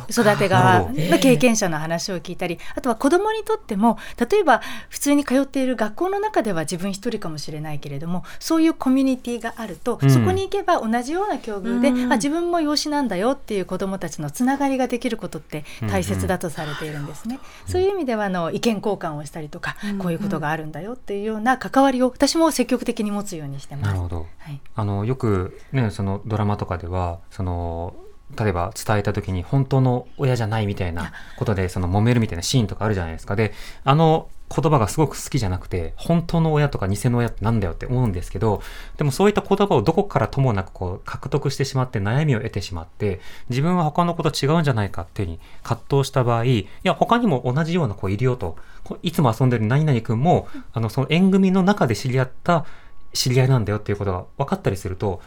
[0.09, 10.09] 育てな側の経験者の話を聞いたり、あとは子どもにとっても例えば普通に通っている学校の中では自分一人かもしれないけれどもそういうコミュニティがあると、うん。
[10.09, 12.11] そこに行けば同じような境遇で、うん。
[12.11, 17.39] あ自分も養子なんだよっていう子どもたちのつながりができることって大切だとされているんですね。
[17.67, 23.87] そういう意味ではあの意見交換をしたりとか、うんこういうことがあるんだよっていうような関わりを私も積極的に持つようにしてます。
[23.87, 24.27] なるほど。
[24.39, 27.93] はいあのよくねそのドラマとかではその
[28.39, 38.61] 例えば伝えた時に本当の親じゃないみたいなことでその揉めるみたいなシーンとかあるじゃないですかであの言葉がすごく好きじゃなくて、本当の親とか偽の親ってなんだよって思うんですけど、
[38.97, 48.57] でもそういった言葉をどこからともなくこう獲得してしまって悩みを得てしまって、自分は他の子と違うんじゃないかっていうふうに葛藤した場合、いや、他にも同じような子いるよと、
[49.03, 52.65] いつも遊んでる何々くんも、あの、その縁組の中で知り合った
[53.13, 55.21] 知り合いなんだよっていうことが分かったりすると、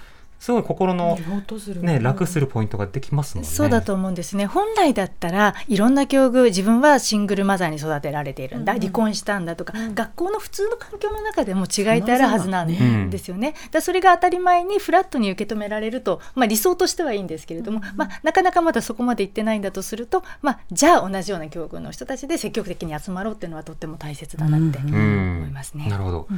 [0.45, 1.19] すごい心の
[1.81, 3.49] ね、楽するポイントができますもんね。
[3.49, 4.45] そうだと思うんですね。
[4.45, 13.55] 本来だったらいろんな境遇自分はシングルマザーに育てられているんだ、離婚したんだとか、学校の普通の環境の中でも違いってあるはずなんですよね。
[13.71, 25.39] だそれが当たり前にフラットに受け止められると、まあ、理想としてはいいんですけれども、まあ、なかなかまだそこまでいってないんだとすると、まあ、じゃあ同じような境遇の人たちで積極的に集まろうっていうのはとっても大切だなってうん。
[25.39, 25.89] 思いますね。
[25.89, 26.29] なるほど。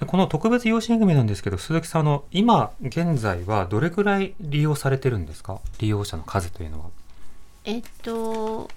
[0.00, 5.60] でこの特別養子縁組なんですけど、鈴木さんあの今現在はどれぐらい利用されてるんですか？
[5.78, 6.86] 利用者の数というのは。
[7.64, 8.68] えっと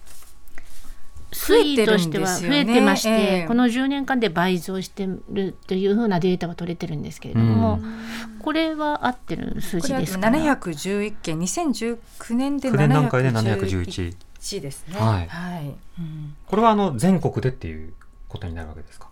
[1.30, 7.80] 増えてるんですよね推移としては増えてまして、ええこの10年間で倍増してるというふうなデータが取れてるんですけれども、
[8.41, 11.97] これは合ってる数字ですか711件2019
[12.36, 14.62] 年で9年段階で711 711。
[14.62, 14.97] ですね。
[14.99, 17.93] はいはいうんこれはあの全国でっていう
[18.30, 19.07] ことになるわけですか？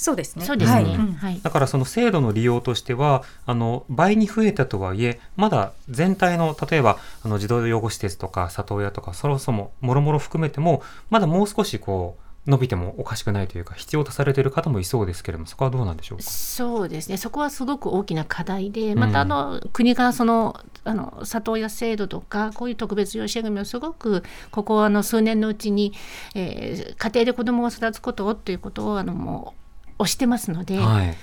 [0.00, 0.44] そうですね。
[0.44, 1.40] そうですね、はい。
[1.42, 16.24] だからその制度の利用としてはあの倍に増えたとはいえまだ全体の例えばあの児童養護施設とか里親とかそもそももろもろ含めてもまだもう少しこう伸びてもおかしくないというか必要とされている方もいそうですけれどもそこはどうなんでしょうか？
[16.24, 17.16] そうですね。
[17.16, 25.92] そこはすごく大きな課題でまたあの、国がそのあの里親制度とかこういう特別養子縁組をすごくここあの数年のうちに、
[26.36, 29.67] えー家庭で子どもが育つことをということをあのもう
[29.98, 31.14] 推してますので、はい。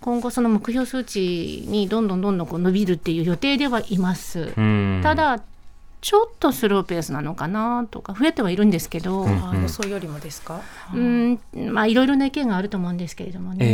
[0.00, 4.52] 今後その目標数値にどんどんどんどんこう伸びるっていう予定ではいます。
[4.56, 5.00] うん。
[5.02, 5.40] ただ
[6.02, 10.60] ちょっとスローペースなのかなとか増えてはいるんですけど、うんあ予想よりもですか？
[10.92, 11.38] うん。
[11.72, 13.64] まあいろいろな意見があると思うんですけれどもえね。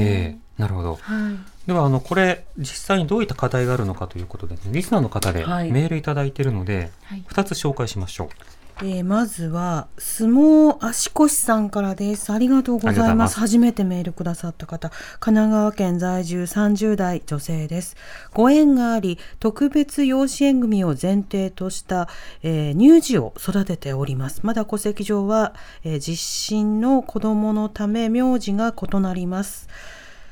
[0.56, 0.98] えなるほど。
[1.00, 1.66] はい。
[1.66, 5.72] ではあのこれ実際にどういった課題があるのかということで、リスナーの方ではい。
[5.72, 7.24] メールいただいているので、はい。
[7.28, 8.28] 2つ紹介しましょう。
[8.78, 12.32] えーまずは相撲足腰さんからです。
[12.32, 13.38] ありがとうございます。
[13.38, 14.90] 初めてメールくださった方。
[15.20, 17.96] 神奈川県在住30代女性です。
[18.32, 22.08] ご縁があり特別養子縁組を前提とした、
[22.42, 24.40] えー乳児を育てております。
[24.44, 25.54] まだ戸籍上は、
[25.84, 26.16] えー実
[26.56, 29.68] 親の子供のため名字が異なります。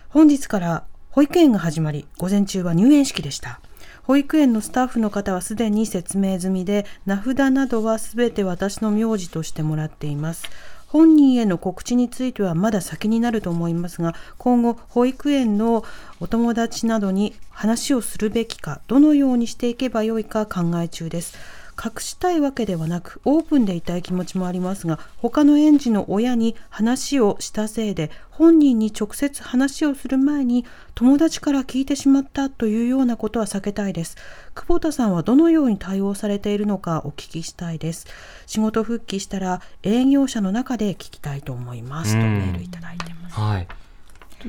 [0.08, 3.60] 本日から保育園が始まり午前中は入園式でした
[4.08, 10.48] 保育園のスタッフの方はすでに説明済みで名札などはすべて私の名字としてもらっています。
[10.86, 15.84] 本人への告知についてはまだ先になると思いますが今後保育園の
[16.20, 21.36] お友達などに話をするべきかどのようにしていけばよいか考え中です。
[21.82, 30.64] 隠したいわけではなくオープンでいたい気持ちもありますが他の園児の親に話をしたせいで本人に直接話をする前に
[30.94, 34.16] 友達から聞いてしまったというようなことは避けたいです。
[34.54, 38.06] 久保田さんはどのように対応されているのかお聞きしたいです。
[38.46, 43.40] 仕事復帰したら営業者の中で聞きたいと思いますとメールいただいてます。
[43.40, 43.68] はい。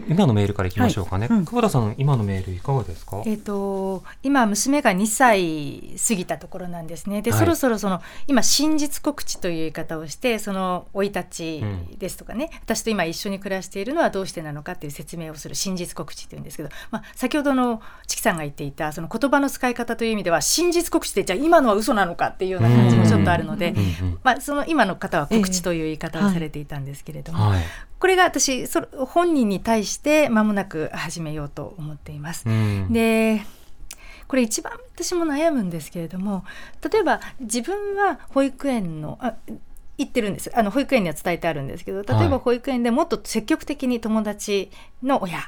[0.08, 1.28] 今のメールからいきましょうかね。
[1.28, 1.38] はい。
[1.40, 1.46] うん。
[1.46, 3.24] 久保田さん、今のメールいかがですか？
[3.26, 7.22] えっ、と今娘が2歳過ぎたところなんですね。
[7.22, 7.40] で、はい。
[7.40, 11.64] そろそろその今真実告知という言い方をしてその生い立ち
[11.98, 23.72] ですとかね、私と今一緒に暮らしているのはどうしてなのかっていう説明をする真実告知っていうんですけど、まあ先ほどのチキさんが言っていたその言葉の使い方という意味では真実告知ってじゃあ今のは嘘なのかっていうような感じもちょっとあるので。
[23.72, 27.64] うんうんまあ、その今の方は告知という言い方をされていたんですけれども、はい。
[28.00, 32.48] これが私そ本人に対して間もなく始めようと思っています。
[32.48, 32.92] うん。
[32.94, 33.42] で
[34.28, 36.44] これ一番私も悩むんですけれども
[36.92, 39.34] 例えば自分は保育園のあ
[39.98, 40.52] 行ってるんです。
[40.56, 42.30] あの保育園には伝えてあるんですけど例えはい。
[42.30, 44.72] ば保育園でもっと積極的に友達
[45.04, 45.40] の親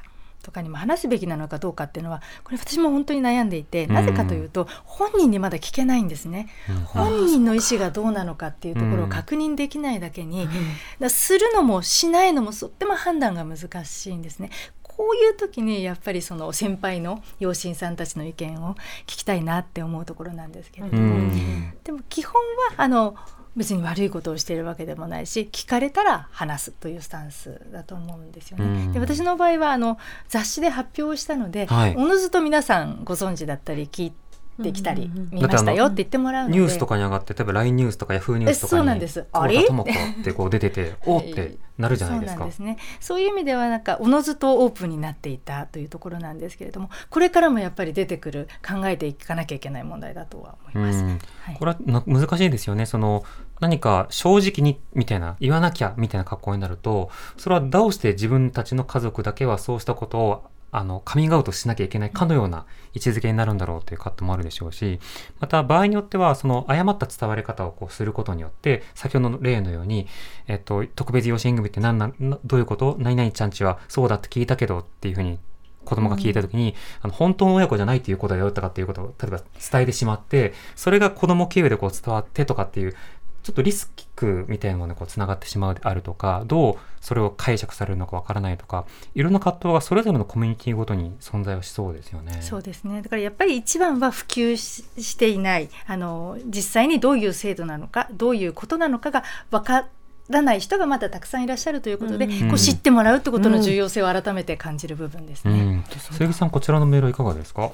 [0.42, 3.94] とかにも話すべきなのかどうかっていうのはこれ私も本当に悩んでいてうん。
[3.94, 6.50] なぜかというと本人にまだ聞けないんですね。
[6.86, 10.56] 本人の意思がどうなのかっていうところを確認できないだけに、だか
[11.00, 14.50] らするのもしないのもとっても判断が難しいんですね。
[14.84, 18.76] こういう時にやっぱりその先輩の養親さんたちの意見を
[19.06, 21.74] 聞きたいなって思うところなんですけれどうも、ん。
[21.84, 23.16] でも基本はあの
[23.56, 28.66] 別に悪いことをしているわけでもないし聞かれたら話すというスタンスだと思うんですよね。
[28.66, 29.98] うんで私の場合はあの
[30.30, 34.14] 雑誌で発表したので、はいおのずと皆さんご存知だったり聞い
[34.62, 38.38] ってきたり、見ましたよって言ってもらうニュースとかに上がって例えば LINE ニュースとか Yahoo!
[38.38, 39.26] ニュースとかにそうなんです。
[39.32, 42.78] ああれれともこってこう出てておーってなるじゃないですかそうですね。
[43.00, 51.00] そういう意味ではなんかおのずとオープンになっていたというところなんですけれどもこれからもやっぱり出てくる考えていかなきゃいけない問題だとは思います。
[51.00, 51.10] うん。
[51.10, 51.56] はい。
[51.58, 52.86] これはな難しいですよね。
[52.86, 53.24] その
[53.60, 65.00] 何か正直にみたいな言わなきゃみたいな格好になるとそれはどうして自分たちの家族だけはそうしたことをあのカミングアウトしなきゃいけないかのような位置づけになるんだろうという葛藤もあるでしょうし
[65.40, 70.08] また場合によってはその誤った伝わり方をこうすることによって先ほどの例のように、
[70.48, 72.12] えっと、特別養子縁組って何な
[72.46, 72.96] どういうこと？
[73.00, 75.40] 何々ちゃんちはそうだって聞いたけどっていうふうに
[75.84, 82.96] 子供が聞いたときに、あの本当の親子じゃないっていうことだよとかっていうことを例えば伝えてしまってそれが子供経由でこう伝わってとかっていう
[83.44, 92.38] ちょっとリスクみたいなものにこうつながってしまうであるとかどうそれを解釈されるのかわからないとかいろんな葛藤がそれぞれのコミュニティごとに存在はしそうですよね。
[92.42, 99.88] そうですねだからやっぱり一番は普及ししていないあの実際にどういう制度なのかどういうことなのかが分か
[100.30, 105.52] らない人がまだたくさんいらっしゃるということで、うんこう知ってもらうってことの重要性を改めて感じる部分ですね。
[105.52, 107.72] うん、鈴木さんこちらのメールはいかがですか？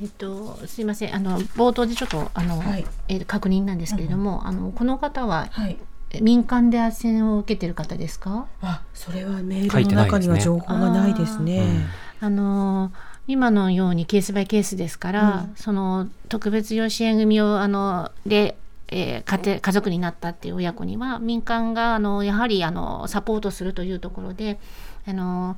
[0.00, 1.14] えっと、すいません。
[1.14, 2.86] あの冒頭でちょっとあの、はい。
[3.08, 5.76] えー確認なんですけれども、あのこの方ははい。
[6.10, 8.46] え民間で斡旋を受けてる方ですか？
[8.62, 11.86] あ、それはメールの中には情報がないですね。
[12.20, 12.92] あの
[13.26, 18.56] 今のようにケースバイケースですから、その特別養子縁組をあので、
[18.88, 24.60] えー家庭家族になったっていう親子には民間があのやはりあのサポートするというところで
[25.08, 25.56] あの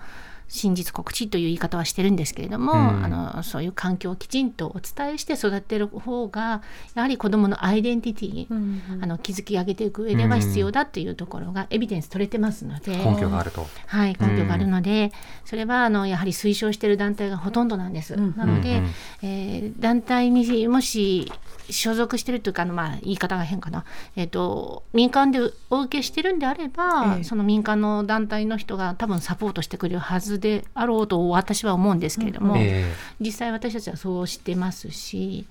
[0.48, 3.04] 真実告知という言い方はしてるんですけれども、うん。
[3.04, 6.62] あのそういう環境をきちんとお伝えして育てる方が
[6.94, 9.04] やはり子どものアイデンティティ、うんうん。
[9.04, 12.96] あの築き上げていく上では必要だっていうところがエビデンス取れてますので。
[12.96, 13.66] 根拠があると。
[13.86, 15.12] はい、根拠があるので、
[15.44, 18.14] それはあのやはり推奨している団体がほとんどなんです。
[18.14, 18.90] うんなので、うんうん。
[19.22, 21.30] えー団体にもし
[21.70, 23.84] 所属してるというかあの、まあ、言い方が変かな、
[24.16, 27.24] えー、と民間でお受けしてるんであれば、ええ。
[27.24, 35.46] その民間の団体の人が多分サポートしてくれるはずであろうと私は思うんですけれども、え実際私たちはそうしてますし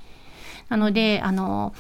[0.69, 1.73] なのであの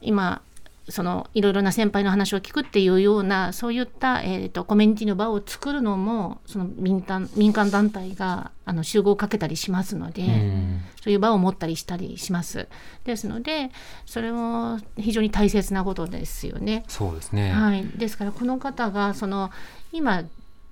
[0.00, 0.42] 今
[0.88, 12.66] そのいろいろな先輩の話を聞くっていうようなそういった、えー、とコミュニティの場を作るのもその民間民間団体があの集合をかけたりしますので、えうんそういう場を持ったりしたりします。
[13.04, 13.70] ですので
[14.06, 16.82] それも非常に大切なことですよね。
[16.88, 17.52] そうですね。
[17.52, 19.50] はい、ですからこの方がその
[19.92, 20.22] 今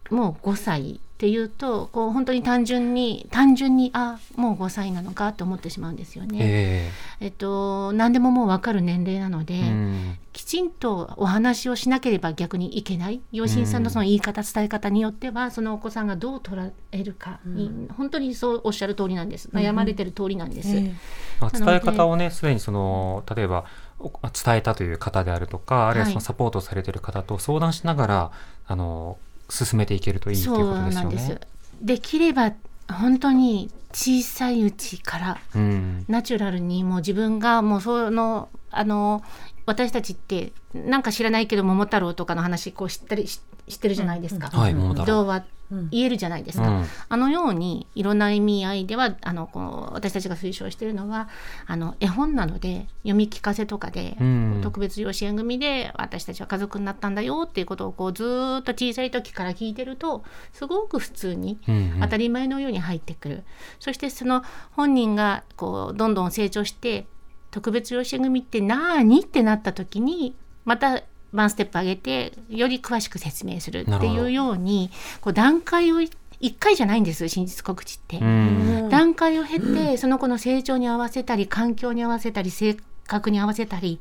[0.09, 6.39] もう5歳っていうとこう本当に単純に単純にあもう5歳なのかと思ってしまうんですよね。
[6.41, 7.27] ええ。
[7.29, 10.19] っと何でももう分かる年齢なので、えうん。
[10.33, 13.21] きちんとお話をしなければ逆にいけない。
[13.31, 19.49] 養親さんのその言い方、伝え方によってはそのお子さんがどう捉えるかに、本当にそうおっしゃる通りなんです。
[19.53, 20.77] 悩まれてる通りなんです。
[20.77, 20.93] え
[21.39, 23.65] まあ、なので伝え方をねすでにその例えば
[24.01, 26.25] お伝えたという方であるとかあるいはそのはい。
[26.25, 28.33] サポートされている方と相談しながら、
[28.67, 29.19] あの
[29.53, 31.41] 進めていけるといいということですよなんですね。
[31.83, 32.53] できれば
[32.91, 39.23] 本当に小さいうちからうんナチュラルにもう自分がもうそのあの
[39.67, 44.49] 私たちってなんか知らないけど桃太郎とかの話こう知ったりし知ってるじゃないですか。
[44.49, 45.07] はい桃太郎。
[45.07, 45.45] 童話
[45.91, 46.69] 言えるじゃないですか。
[46.69, 46.85] うん。
[47.09, 51.29] あのようにいろんな意味合いではあのこう私たちが推奨しているのは
[51.67, 54.61] あの絵本なので読み聞かせとかで、うん。
[54.63, 62.01] 特別養子縁組で私たちは家族になったんだよっていうことをこうずーっと小さい時から聞いてるとすごく普通にうんうん。
[62.01, 63.45] 当たり前のように入ってくる、
[63.81, 67.07] そしてその本人がこうどんどん成長して
[67.53, 69.21] 特別養子縁組って何？
[69.21, 70.35] ってなった時に
[70.65, 76.11] またワンステップ上げてより詳しく説明するっていうようにこう段階を1
[76.59, 78.19] 回じゃないんです真実告知って。
[78.19, 78.89] うん。
[78.91, 84.01] 段階を経てその子の成長に合わせたり環境に合わせたり性格に合わせたり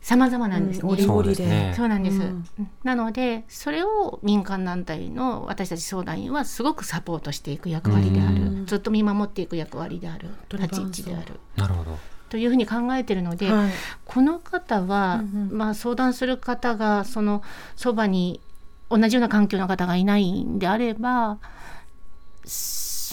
[0.00, 0.92] 様々なんですね。
[0.92, 1.74] 折々でそうですね。
[1.76, 2.44] そうなんです、うん。
[2.84, 8.66] なのでそれを民間団体の私たち相談員はすごくサポートしていく役割である、うん。
[8.66, 10.28] ずっと見守っていく役割である。
[10.50, 11.38] 立ち位置である。
[11.56, 11.98] なるほど。
[12.32, 13.70] というふうに考えているので、はい。
[14.06, 15.58] この方は、うんうん。
[15.58, 17.42] まあ、相談する方がその
[17.76, 18.40] そばに
[18.88, 21.36] 同じような環境の方がいないんであれば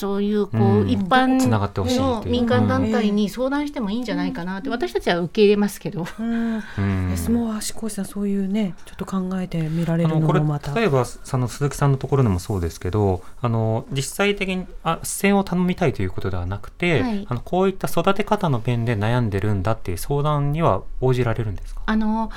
[0.00, 0.90] そういうこう、うん。
[0.90, 4.04] 一般の民間団体に相談してもいいん。
[4.04, 6.06] じゃないかなって、私たちは受け入れますけど。
[6.18, 6.62] うん。
[6.78, 7.10] うん。
[7.10, 8.04] ですもう足越さん。
[8.06, 11.90] そういうねちょっと考えてみられるあのもまた例えばその鈴木さん。
[11.90, 19.30] のところでもそうですけどあの実際的にあ視線を頼みたいということではなくて、はいあのこういった育て方の面で悩ん。
[19.30, 19.62] でるん。
[19.62, 21.56] だっていう相談には応じられるん。
[21.56, 22.30] ですかあの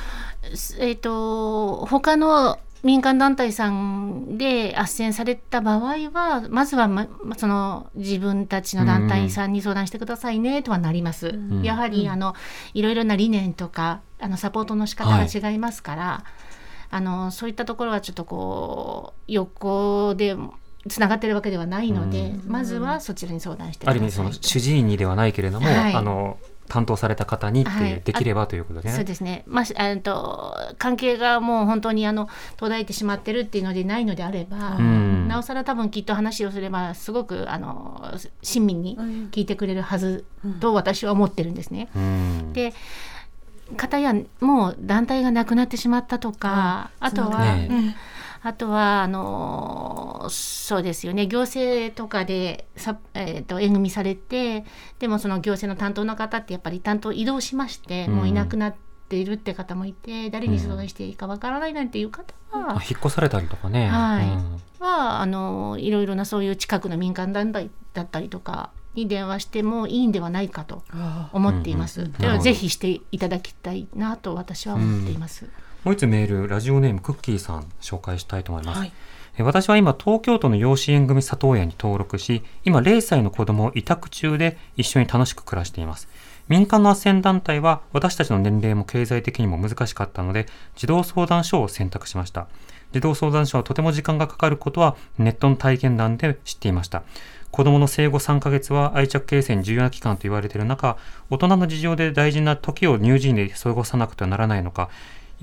[0.53, 7.07] すえっ、と他の民間団体さんで斡旋された場合はまずは、ま、
[7.37, 11.31] その自分たちの団体さんに相談してくださいねとはなります。
[11.31, 11.63] ん。
[11.63, 12.35] やはり、あの
[12.73, 16.23] いろいろな理念とかあのサポートの仕方が違いますから、
[16.89, 20.35] あのそういったところはちょっとこう横で
[20.89, 23.99] つながってるわけではないので、まずはそちらに相談してください。
[23.99, 25.93] ある意味その主治医にではないけれども、はい。
[25.93, 28.01] あの担当された方にっていう、はい。
[28.03, 28.95] できればということでね。
[28.95, 35.27] そうですね、まあし、えっと関係がもう本当にあの途絶えてしまってるっていうのでないのであれば、ん。
[35.27, 38.97] なおさら多分きっと話をすればすごくあの親身に
[39.31, 40.25] 聞いてくれるはず
[40.59, 41.89] と私は思ってるんですね。
[41.95, 42.53] うん。
[42.53, 42.73] で
[43.77, 47.67] 方やもう団体がなくなってしまったとか、あとは、ね。
[47.69, 47.95] うん
[48.45, 51.27] あとはあのそうですよね。
[51.27, 54.65] 行政とかでさ、えー、と縁組されて
[54.99, 58.15] でもその行政の担当の方ってやっぱり担当移動しまして、うん。
[58.15, 58.75] もういなくなっ
[59.07, 63.87] ているって方もいて誰に相談していいかわからないなんていう方は、あ引っ越されたりとかね。
[63.87, 64.25] はい。
[64.25, 64.61] うん。
[64.79, 70.83] はあのいろいろなそういう近くの民間団体だったりとかに電話してもいいんではないかと
[71.31, 72.01] 思っています。
[72.01, 75.47] うんうんではぜひしていただきたいなと私は思っています。
[75.83, 78.79] もう一つメール、ラジオネームクッキーさん紹介したいと思います。
[78.79, 78.91] はい
[79.35, 86.07] え私は今、東京都の養子縁組里親に登録し、今0歳の子供を委託中で一緒に楽しく暮らしています。
[86.47, 92.47] 民間の斡旋団体は私たちの年齢も経済的にも難しかったので、児童相談所を選択しました。
[92.91, 97.01] 児童相談所はとても時間がかかることはネットの体験談で知っていました。
[97.49, 100.97] 子供の生後3ヶ月は愛着形成に重要な期間と言われている中、
[101.31, 104.89] 大人の事情で大事な時を乳児院で過ごさなくてはならないのか、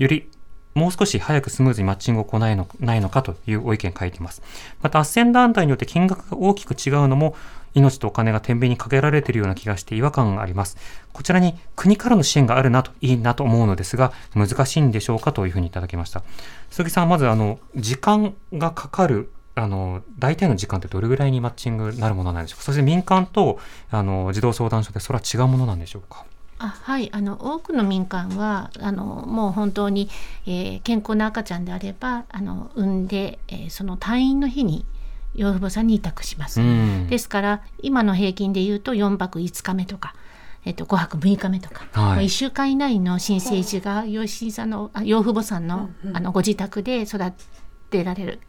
[0.03, 0.29] より
[0.73, 4.41] もう少し早くスムーズにマッチングを行えのないのかというご意見書いています。
[4.81, 7.35] また、斡旋団体によって金額が大きく違うのも、
[7.73, 10.77] 命とお金が天秤にかけられているような気がして違和感があります。
[11.13, 16.23] こちらに国からの支援があるなと、いいなと思うのですが、難しいんでしょうかというふうにいただきました。
[16.69, 26.25] 鈴木さん、まず、あの、時間がかかる、あの、大体の時間ってどれぐらいにマッチングなるものなんでしょうかそして民間と、あの、児童相談所でそれは違うものなんでしょうか
[26.63, 27.09] あはい。
[27.13, 30.09] あの多くの民間はあのもう本当に、
[30.45, 34.85] えー健康な赤ちゃんであればあの産んで、えーその退院の日に
[35.33, 36.61] 養父母さんに委託します。
[36.61, 37.07] うん。
[37.07, 40.13] ですから今の平均で言うと4泊5日目とか、
[40.65, 41.91] えっと5泊6日目とか、はい。
[41.93, 47.19] まあ1週間以内の新生児が養子さんのあ養父母さんの,、あのご自宅で育
[47.89, 48.39] てられる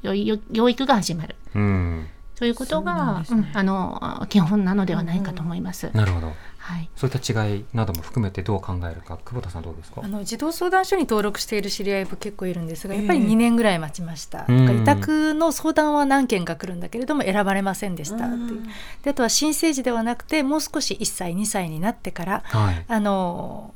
[0.53, 1.37] 養育が始まる。
[1.55, 2.07] うん。
[2.37, 5.91] ということがうんあの基本なのではないかと思います。
[5.95, 6.33] なるほど。
[6.59, 6.89] はい。
[6.97, 10.01] そういった違いなども含めてどう考えるか、久保田さんどうですか？
[10.05, 14.67] あの児童相談所に登録している知り合いも結構いるんですがやっぱり2年ぐらい待ちました、うん。
[14.67, 18.63] とか委託の相談は何件か来るんだけれども選ばれませんでしたっていう。
[19.03, 22.85] であとは新生児ではなくてもう少し1歳2歳になってからはい。
[22.89, 23.75] あの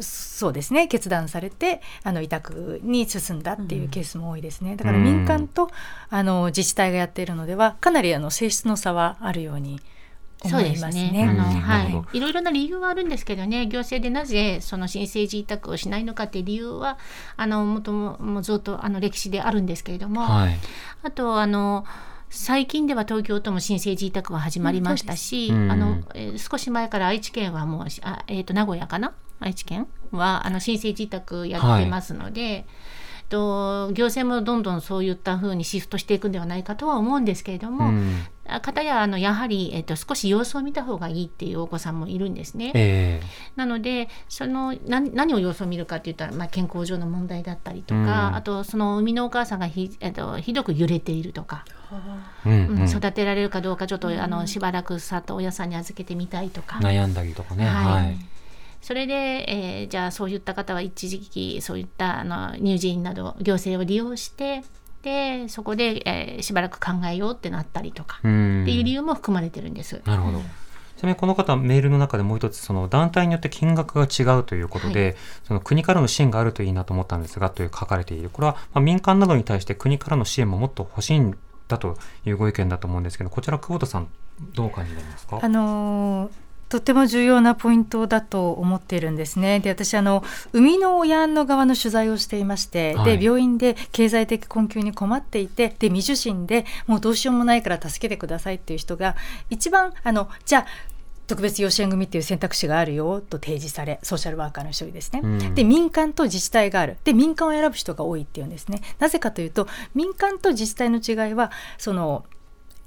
[0.00, 0.88] そうですね。
[0.88, 4.76] 決断されてあの委託に進んだっていうケースも多いですね。
[4.76, 5.70] だから民間と
[6.10, 9.80] あの自治体がやっているのではかなりあの性質の差はあるように
[10.42, 11.10] 思そうですいますね。
[11.10, 11.22] ね。
[11.24, 12.04] あのうんなはい。
[12.12, 16.98] いろいろな理由はあるんですけどね、行政でなぜその新生児委託をしないのかっていう理由は
[17.36, 20.58] あのもとももうずっとあの歴史であるんですけれども、はい。
[21.02, 21.84] あとあの
[22.28, 25.70] 最近では東京都も新生児委託は始まりましたし、うん。
[25.70, 32.66] あのえー少し前から愛知県はもうあえっ、と名古屋かな愛知県はあの新生児委託やってますので。
[33.28, 42.70] と行政もどんどんそういった風にシフトしていくんではないかとは思うんですけれども、うんあ方やあのやはり、えっと、少し様子を見た方がいいっていうお子さんもいるんですね。
[42.76, 43.20] え
[43.56, 51.64] なのでその何何を様子を見るかって言ったら、まあ、健康上の問題だったりとか、うんあとその生みのお母さんがひ、えっと、ひどく揺れているとか、
[52.44, 56.76] うんうん育てられるかどうかちょっと、あのしばらく里親さんに預けてみたいとか。
[56.76, 57.66] 悩んだりとかね。
[57.66, 58.35] はいはい。
[58.86, 59.14] それで、
[59.48, 64.62] えーじゃあそういった方は一時期そういったあの乳児院など行政を利用して
[65.02, 70.00] でそこで、えーしばらく考えようってなったりとか、うんっていう理由も含まれてるんです。
[70.04, 70.38] なるほど。
[70.38, 70.42] ち
[71.00, 84.08] なみにこの方メールの中でもう一つその団体によって金額が違うということで、その国からの支援があるといいなと思ったんですがという書かれているこれはまあ民間などに対して国からの支援ももっと欲しいんだというご意見だと思うんですけどこちら久保田さん
[84.54, 85.40] どうお感じになりますか？
[85.42, 89.60] あのーとても重要なポイントだと思っているんですね。
[89.60, 93.18] で私あの生みの親の側の取材をしていまして、はい。
[93.18, 99.16] で病院で経済的困窮に困っていてで未受診でもうどうしようもないから助けてくださいっていう人が
[99.48, 100.66] 一番あのじゃあ
[101.26, 105.54] 特別養子縁組っていう選択肢があるよと提示されソーシャルワーカーの一人ですね、うん。
[105.54, 106.96] で民間と自治体がある。
[107.04, 108.80] で民間を選ぶ人が多いっていうんですね。
[108.98, 112.24] なぜかというと民間と自治体の違いはその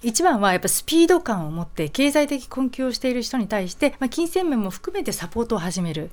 [0.02, 6.12] 一番はやっぱスピード感を持って経済的困窮をしている人に対して、まあ、金銭面も含めてサポートを始める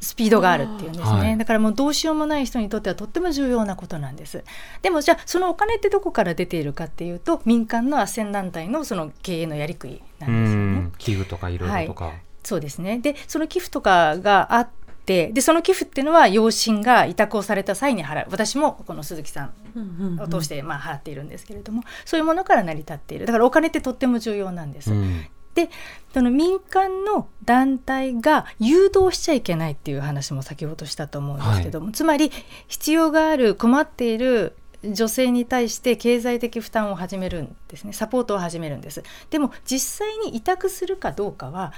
[0.00, 1.38] スピードがあるっていうんですね、はい。
[1.38, 4.44] だからもうどうしようもない人にとってはとっても重要なことなんです。
[4.82, 10.66] でもじゃあそのお金ってどこから出ているかっていうと民間の斡旋団体のその経営のやりくりなうんですよね。
[10.80, 10.92] ん。
[10.98, 12.12] 寄付とかいろいろとか、
[12.42, 12.98] そうですね。
[12.98, 18.26] でその寄付とかがあってでその寄付っていうのは養親が委託をされた際に払う。
[18.30, 23.26] 私もこの鈴木さんを通してまあ払っているんですけれども、そういうものから成り立っている。
[23.26, 24.92] だからお金ってとっても重要なんです。
[24.92, 25.26] うん。
[25.54, 25.70] で
[26.12, 32.32] その民間の団体が誘導しちゃいけないっていう話も先ほどしたと思うんですけども、つまり
[32.66, 37.92] 必要がある困っている女性に対して経済的負担を始めるんですね。
[37.92, 39.02] サポートを始めるんです。
[39.30, 41.72] でも実際に委託するかどうかは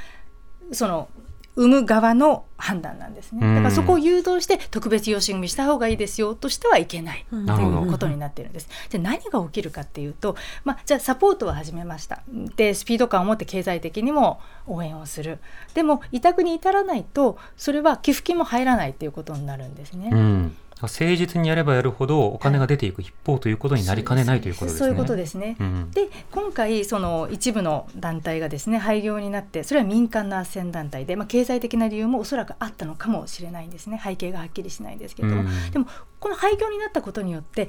[0.72, 1.08] その
[1.56, 3.54] 産む側の判断なんですね。
[3.54, 8.68] だからそこを誘導して特別養子組した方がいいですよとしてはいけないということになっているんです。
[8.88, 12.22] じゃあ何が起きるかっていうと、まあ、じゃあサポートを始めました。
[12.56, 15.38] でスピード感を持って経済的にも応援をする。
[15.74, 20.10] でも委託に至らないとそれは寄付金も入らないっていうことになるんですね。
[20.12, 24.78] うん誠実にやればやるほどお金が出ていく一方ということになりかねないということですね。
[24.80, 25.56] そういうことですね。
[25.58, 25.90] うん。
[25.90, 34.00] で今回その一部の団体がですね廃業になってそれは民間の斡旋団体で、まあ、経済的な理由もおそらくあったのかもしれないんですね。
[34.02, 35.70] 背景がはっきりしないんですけれども、うん。
[35.70, 35.86] でも
[36.20, 37.68] この廃業になったことによって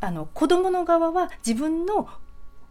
[0.00, 2.08] あの子どもの側は自分の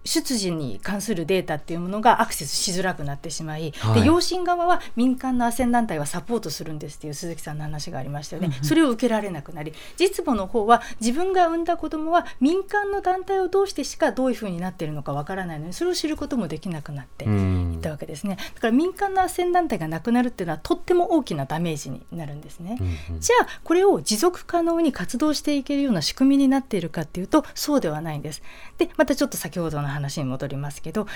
[0.08, 4.02] 出自に関するデータっていうものがアクセスしづらくなってしまい、はい。
[4.02, 17.74] で養親側は民間の斡旋団体はサポートするんですっていう鈴木さんの話がありましたよね、それを受けられなくなり実母の方は自分が産んだ子供は民間の団体を通してしかどういうふうになっているのかわからないのにそれを知ることもできなくなってうん。
[17.74, 18.38] いったわけですね。
[18.56, 22.78] だから民間の斡旋団体がなくなるっていうのはとっても大きなダメージになるんですね。
[22.80, 23.20] うんうん。
[23.20, 28.42] じゃあこれを持続可能に活動していけるような仕組みになっているかっていうとそうではないんです。
[28.78, 31.08] でまたちょっと先ほどの話に戻りますけど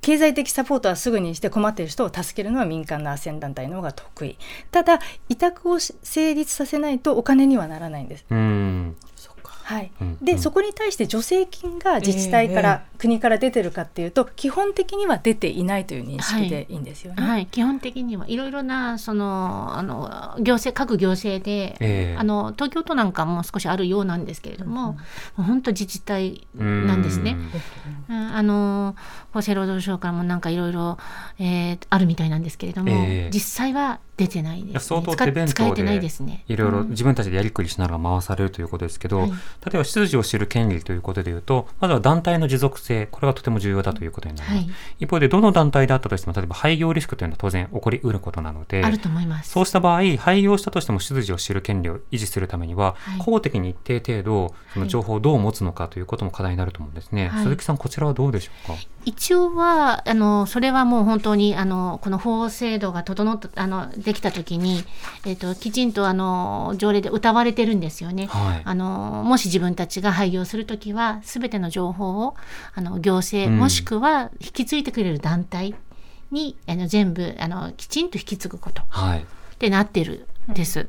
[0.00, 4.36] 経済的サポートはすぐにして困っている人を助けるのは民間の斡旋団体の方が得意
[4.72, 4.98] ただ
[5.28, 8.24] 委託を成立させないとお金にはならないんです。
[9.72, 9.92] うんはい。
[10.00, 16.74] うんでそこに対して助成金が自治体から、国から出てるかっていうと基本的には出ていないという認識でい。
[16.74, 17.22] いんですよね。
[17.22, 22.16] はい、基本的にはいろいろなそのあの行政各行政で、ええ。
[22.18, 24.98] あの東京都なんかも少しあるようなんですけれども、も
[25.40, 27.36] う本当自治体なんですね。
[28.08, 28.34] うん。
[28.34, 28.94] あの
[29.32, 30.98] 厚生労働省からもなんかいろいろ
[31.38, 33.30] えーあるみたいなんですけれども、ええ。
[33.32, 34.80] 実際は出てないです、ね。
[34.80, 36.44] 相当使手弁当使えてないでですね。
[36.46, 36.90] いろいろうん。
[36.90, 39.32] 自分たちでやりくりしながら回されるということですけど、はい
[39.64, 49.50] 例えば出自を知る権利ということでいうとまずは団体の持続性これがとても重要だということになります、はい、一方でどの団体であったとしても例えば廃業リスクというのは当然起こりうることなのであると思います。
[49.50, 53.18] そうした場合廃業したとしても出自を知る権利を維持するためには、はい。
[53.18, 57.44] 公的に一定程度その情報をどう持つのかということも課題になると思うんですね、はい。
[57.44, 58.74] 鈴木さんこちらはどうでしょうか？
[59.04, 64.84] 一応はあのそれはもう本当にあのこの法制度が整ったあのできた時に、
[65.26, 68.26] えっときちんとあの条例で謳われてるんですよね。
[68.26, 68.62] はい。
[68.64, 72.34] あのもし自分たちが廃業するときはすべての情報を
[72.74, 73.58] あの行政、うん。
[73.58, 75.74] もしくは引き継いでくれる団体
[76.30, 79.26] にあの全部あのきちんと引き継ぐことっはい。
[79.58, 80.88] てなってるんです、うん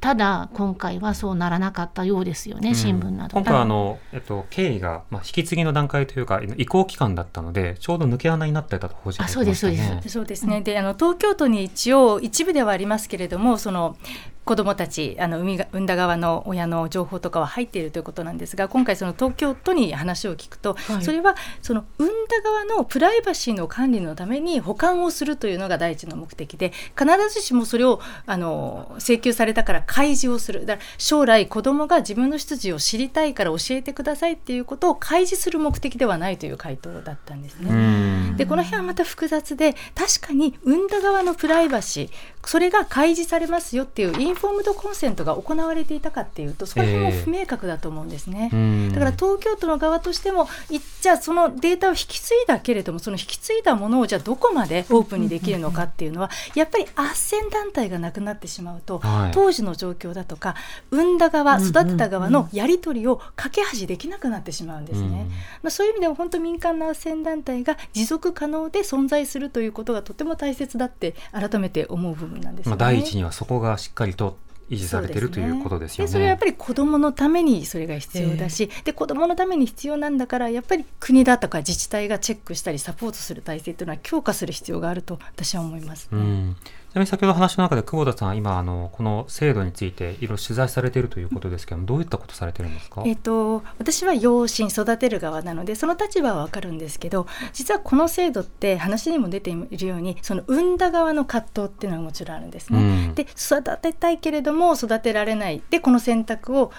[0.00, 3.34] ただ今回はそうならなかったようですよね、新聞など。
[3.34, 9.72] 今回はあの、えっと、経緯が、まあ、引き継ぎの段階というか移行期間だったのでちょうど抜け穴になってたと報じられてましたね。
[9.72, 10.12] あそうですそうです。
[10.12, 13.96] そうですね、であの東京都に一応一部ではありますけれどもその
[14.44, 21.02] 子どもたちあの産みが産んだ側の親の情報とかは入っているということなんですが今回その東京都に話を聞くと、はい。
[21.04, 37.70] それはその産んだ側のプライバシーの管理のために保管をするというのが第一の目的で必ずしもそれをあの請求されたから開示をするだから将来子どもが自分の出自を知りたいから教えてくださいっていうことを開示する目的ではないという回答だったんですね。
[37.70, 42.10] うんでこの辺はまた複雑で確かに産んだ側のプライバシー
[42.44, 48.50] それが開示されますよっていうインフォームドコンセントが行われていたかっていうとそこら辺も不明確だと思うんですね。
[48.52, 48.92] うん。
[48.92, 59.30] だから東京都の側としてもいじゃあそのデータを引き継いだけれどもその引き継いだものをじゃあどこまでオープンにできるのかっていうのはやっぱり斡旋団体がなくなってしまうと、はい。
[59.32, 60.54] 当時の状況だとか
[60.90, 65.28] 産んだ側育てた側のやり取りを架け橋できなくなってしまうんですね。
[65.62, 72.78] まあ、そういう意味では本当民間の斡旋団体が持続可能で存在するということがとても大切だって改めて思う部分なんですよね。
[72.78, 74.36] まあ、第一にはそこがしっかりと
[74.70, 76.06] 維持されているということですよね。
[76.06, 86.08] でそれはやっぱり子どものためにそれが必要だし、で子どものために必要なんだからやっぱり国だとか自治体がチェックしたりサポートする体制というのは強化する必要があると私は思います。
[86.10, 86.56] うん、
[86.94, 93.02] なみに先ほど話の中で久保田さん、今あのこの制度についていろいろ取材されているということですけども、どういったことされてるんですか？
[93.06, 102.78] えっと私は養子育てる側なのでその立場はわかるんですけど、実はこの制度って話にも出ているようにその産んだ側の葛藤っていうのはもちろんあるんですね。
[102.78, 102.82] う
[103.12, 106.72] んで育てたいけれども育てられないでこの選択を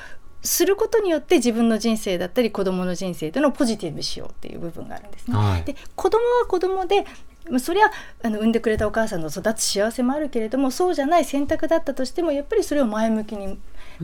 [0.43, 5.38] することによって自分の人生だったり子供の人生というのをポジティブにしようっていう部分があるんですね。
[5.38, 7.05] はいで子供は子供で
[7.50, 7.91] まあそれは
[8.24, 13.58] あの産んでくれたお母さんの育つ幸せもあるけれどもそうじゃない選択だったとしてもやっぱりそれを前向きに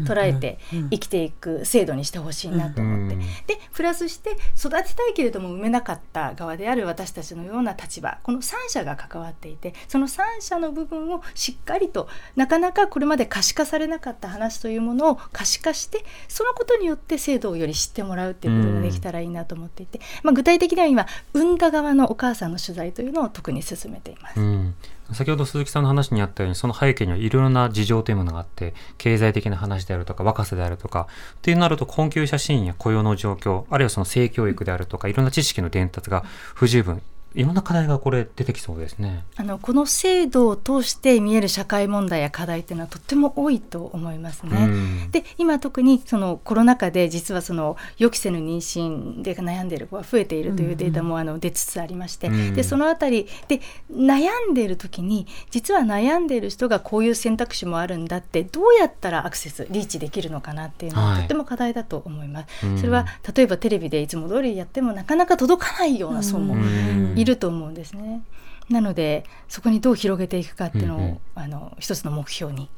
[0.04, 24.39] 捉えて生きていく制度にしてほしいなと思って、うんでプラスして育てたいけれども産めなかった側である私たちのような立場この3者が関わっていてその3者の部分をしっかりとなかなかこれまで可視化されなかった話というものを可視化してそのことによって制度をより知ってもらうっていうことができたらいいなと思っていて、まあ、具体的には今産んだ側のお母さんの取材というのを特に進めています。
[24.39, 24.76] うん、
[25.14, 37.01] 先ほど鈴木さんの話にあったようにその背景にはいろいろな事情というものがあって経済的な話であるとか若さであるとかっていうなると困窮者支援や雇用の状況あるいはその性教育であるとかいろんな知識の伝達が不十分。
[37.36, 39.23] いろんな課題がこれ出てきそうですね。
[39.36, 44.57] あのこの制度を通して見える社会問題や課題っていうのはとっても多いと思いますね。
[44.57, 45.11] うん。
[45.11, 52.53] で今特にそのコロナ禍で実はその予期せぬ妊娠で悩んでいる子が増えているというデータもあの出つつありまして、うん。
[52.55, 53.61] でそのあたりで
[53.93, 61.19] 悩んでいる時に実は悩んでいる人がこういう選択肢もあるんだってどうやったらアクセスリーチできるのかなっていうのははい。
[61.19, 62.65] とっても課題だと思います。
[62.65, 62.77] うん。
[62.77, 63.05] それは
[63.36, 68.22] 例えばテレビでいつも通りやってもなかなか届かないような層もうんいると思うんですね。
[68.70, 71.20] なのでそこにどう広げていくかっていうのを、うんうん。
[71.36, 72.70] あの一つの目標に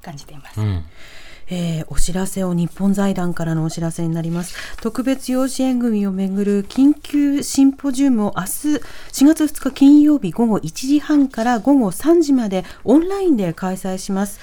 [0.00, 0.60] 感じています。
[0.60, 0.84] うん。
[1.48, 4.56] えーお知らせを日本財団からのお知らせになります。
[4.80, 8.80] 特別養子縁組をめぐる緊急シンポジウムを明日4
[9.26, 14.40] 月2日金曜日午後1時半から午後3時までオンラインで開催します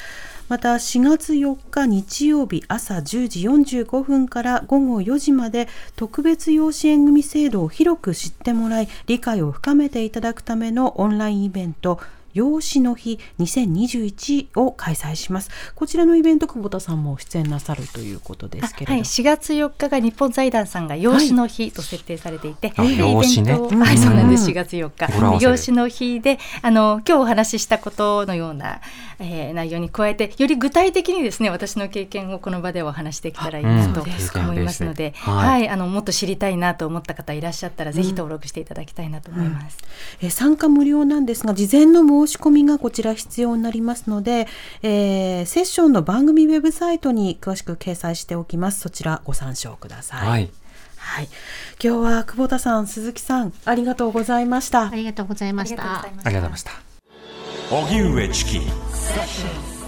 [0.49, 3.47] また4月4日日曜日朝10時
[3.83, 11.99] 45分から午後4時まで特別養子縁組制度を広く知ってもらい理解を深めていただくためのオンラインイベント
[12.33, 15.49] 養子の日2021を開催します。
[15.75, 18.93] こちらのイベント久保田さんも出演なさるということですけれど。
[18.93, 23.53] はい、4月4日が日本財団さんが養子の日と設定されていて、あで養子ね。
[23.53, 23.79] イベントをうん。
[23.79, 24.49] はい、そうなんです。
[24.49, 24.91] 4月4
[25.39, 25.43] 日。
[25.43, 28.81] 養子の日で、あの今日お話ししたことのような、
[29.19, 35.61] えー内容に加えて、より具体的にですね、私の経験をここの場でお話していけたらいいなと思いますので、はい。
[35.61, 39.77] はい、あのもっと知りたいなと思った方いらっしゃったら、ぜひ登録していただきたいなと思います。
[40.21, 44.47] えー参加無料なんですが、事前の申し込みがこちら必要になりますので、
[44.81, 48.79] えーセッションの番組ウェブサイトに詳しく掲載しておきます。
[48.81, 50.27] そちらご参照ください。
[50.29, 50.49] はい
[50.97, 51.29] はい
[51.81, 54.95] 今日は久保田さん、鈴木さん、ありがとうございましたあ。
[54.95, 56.71] りがとうございまありがとうしたございましたありがとうございました。
[57.71, 59.78] 荻上チキ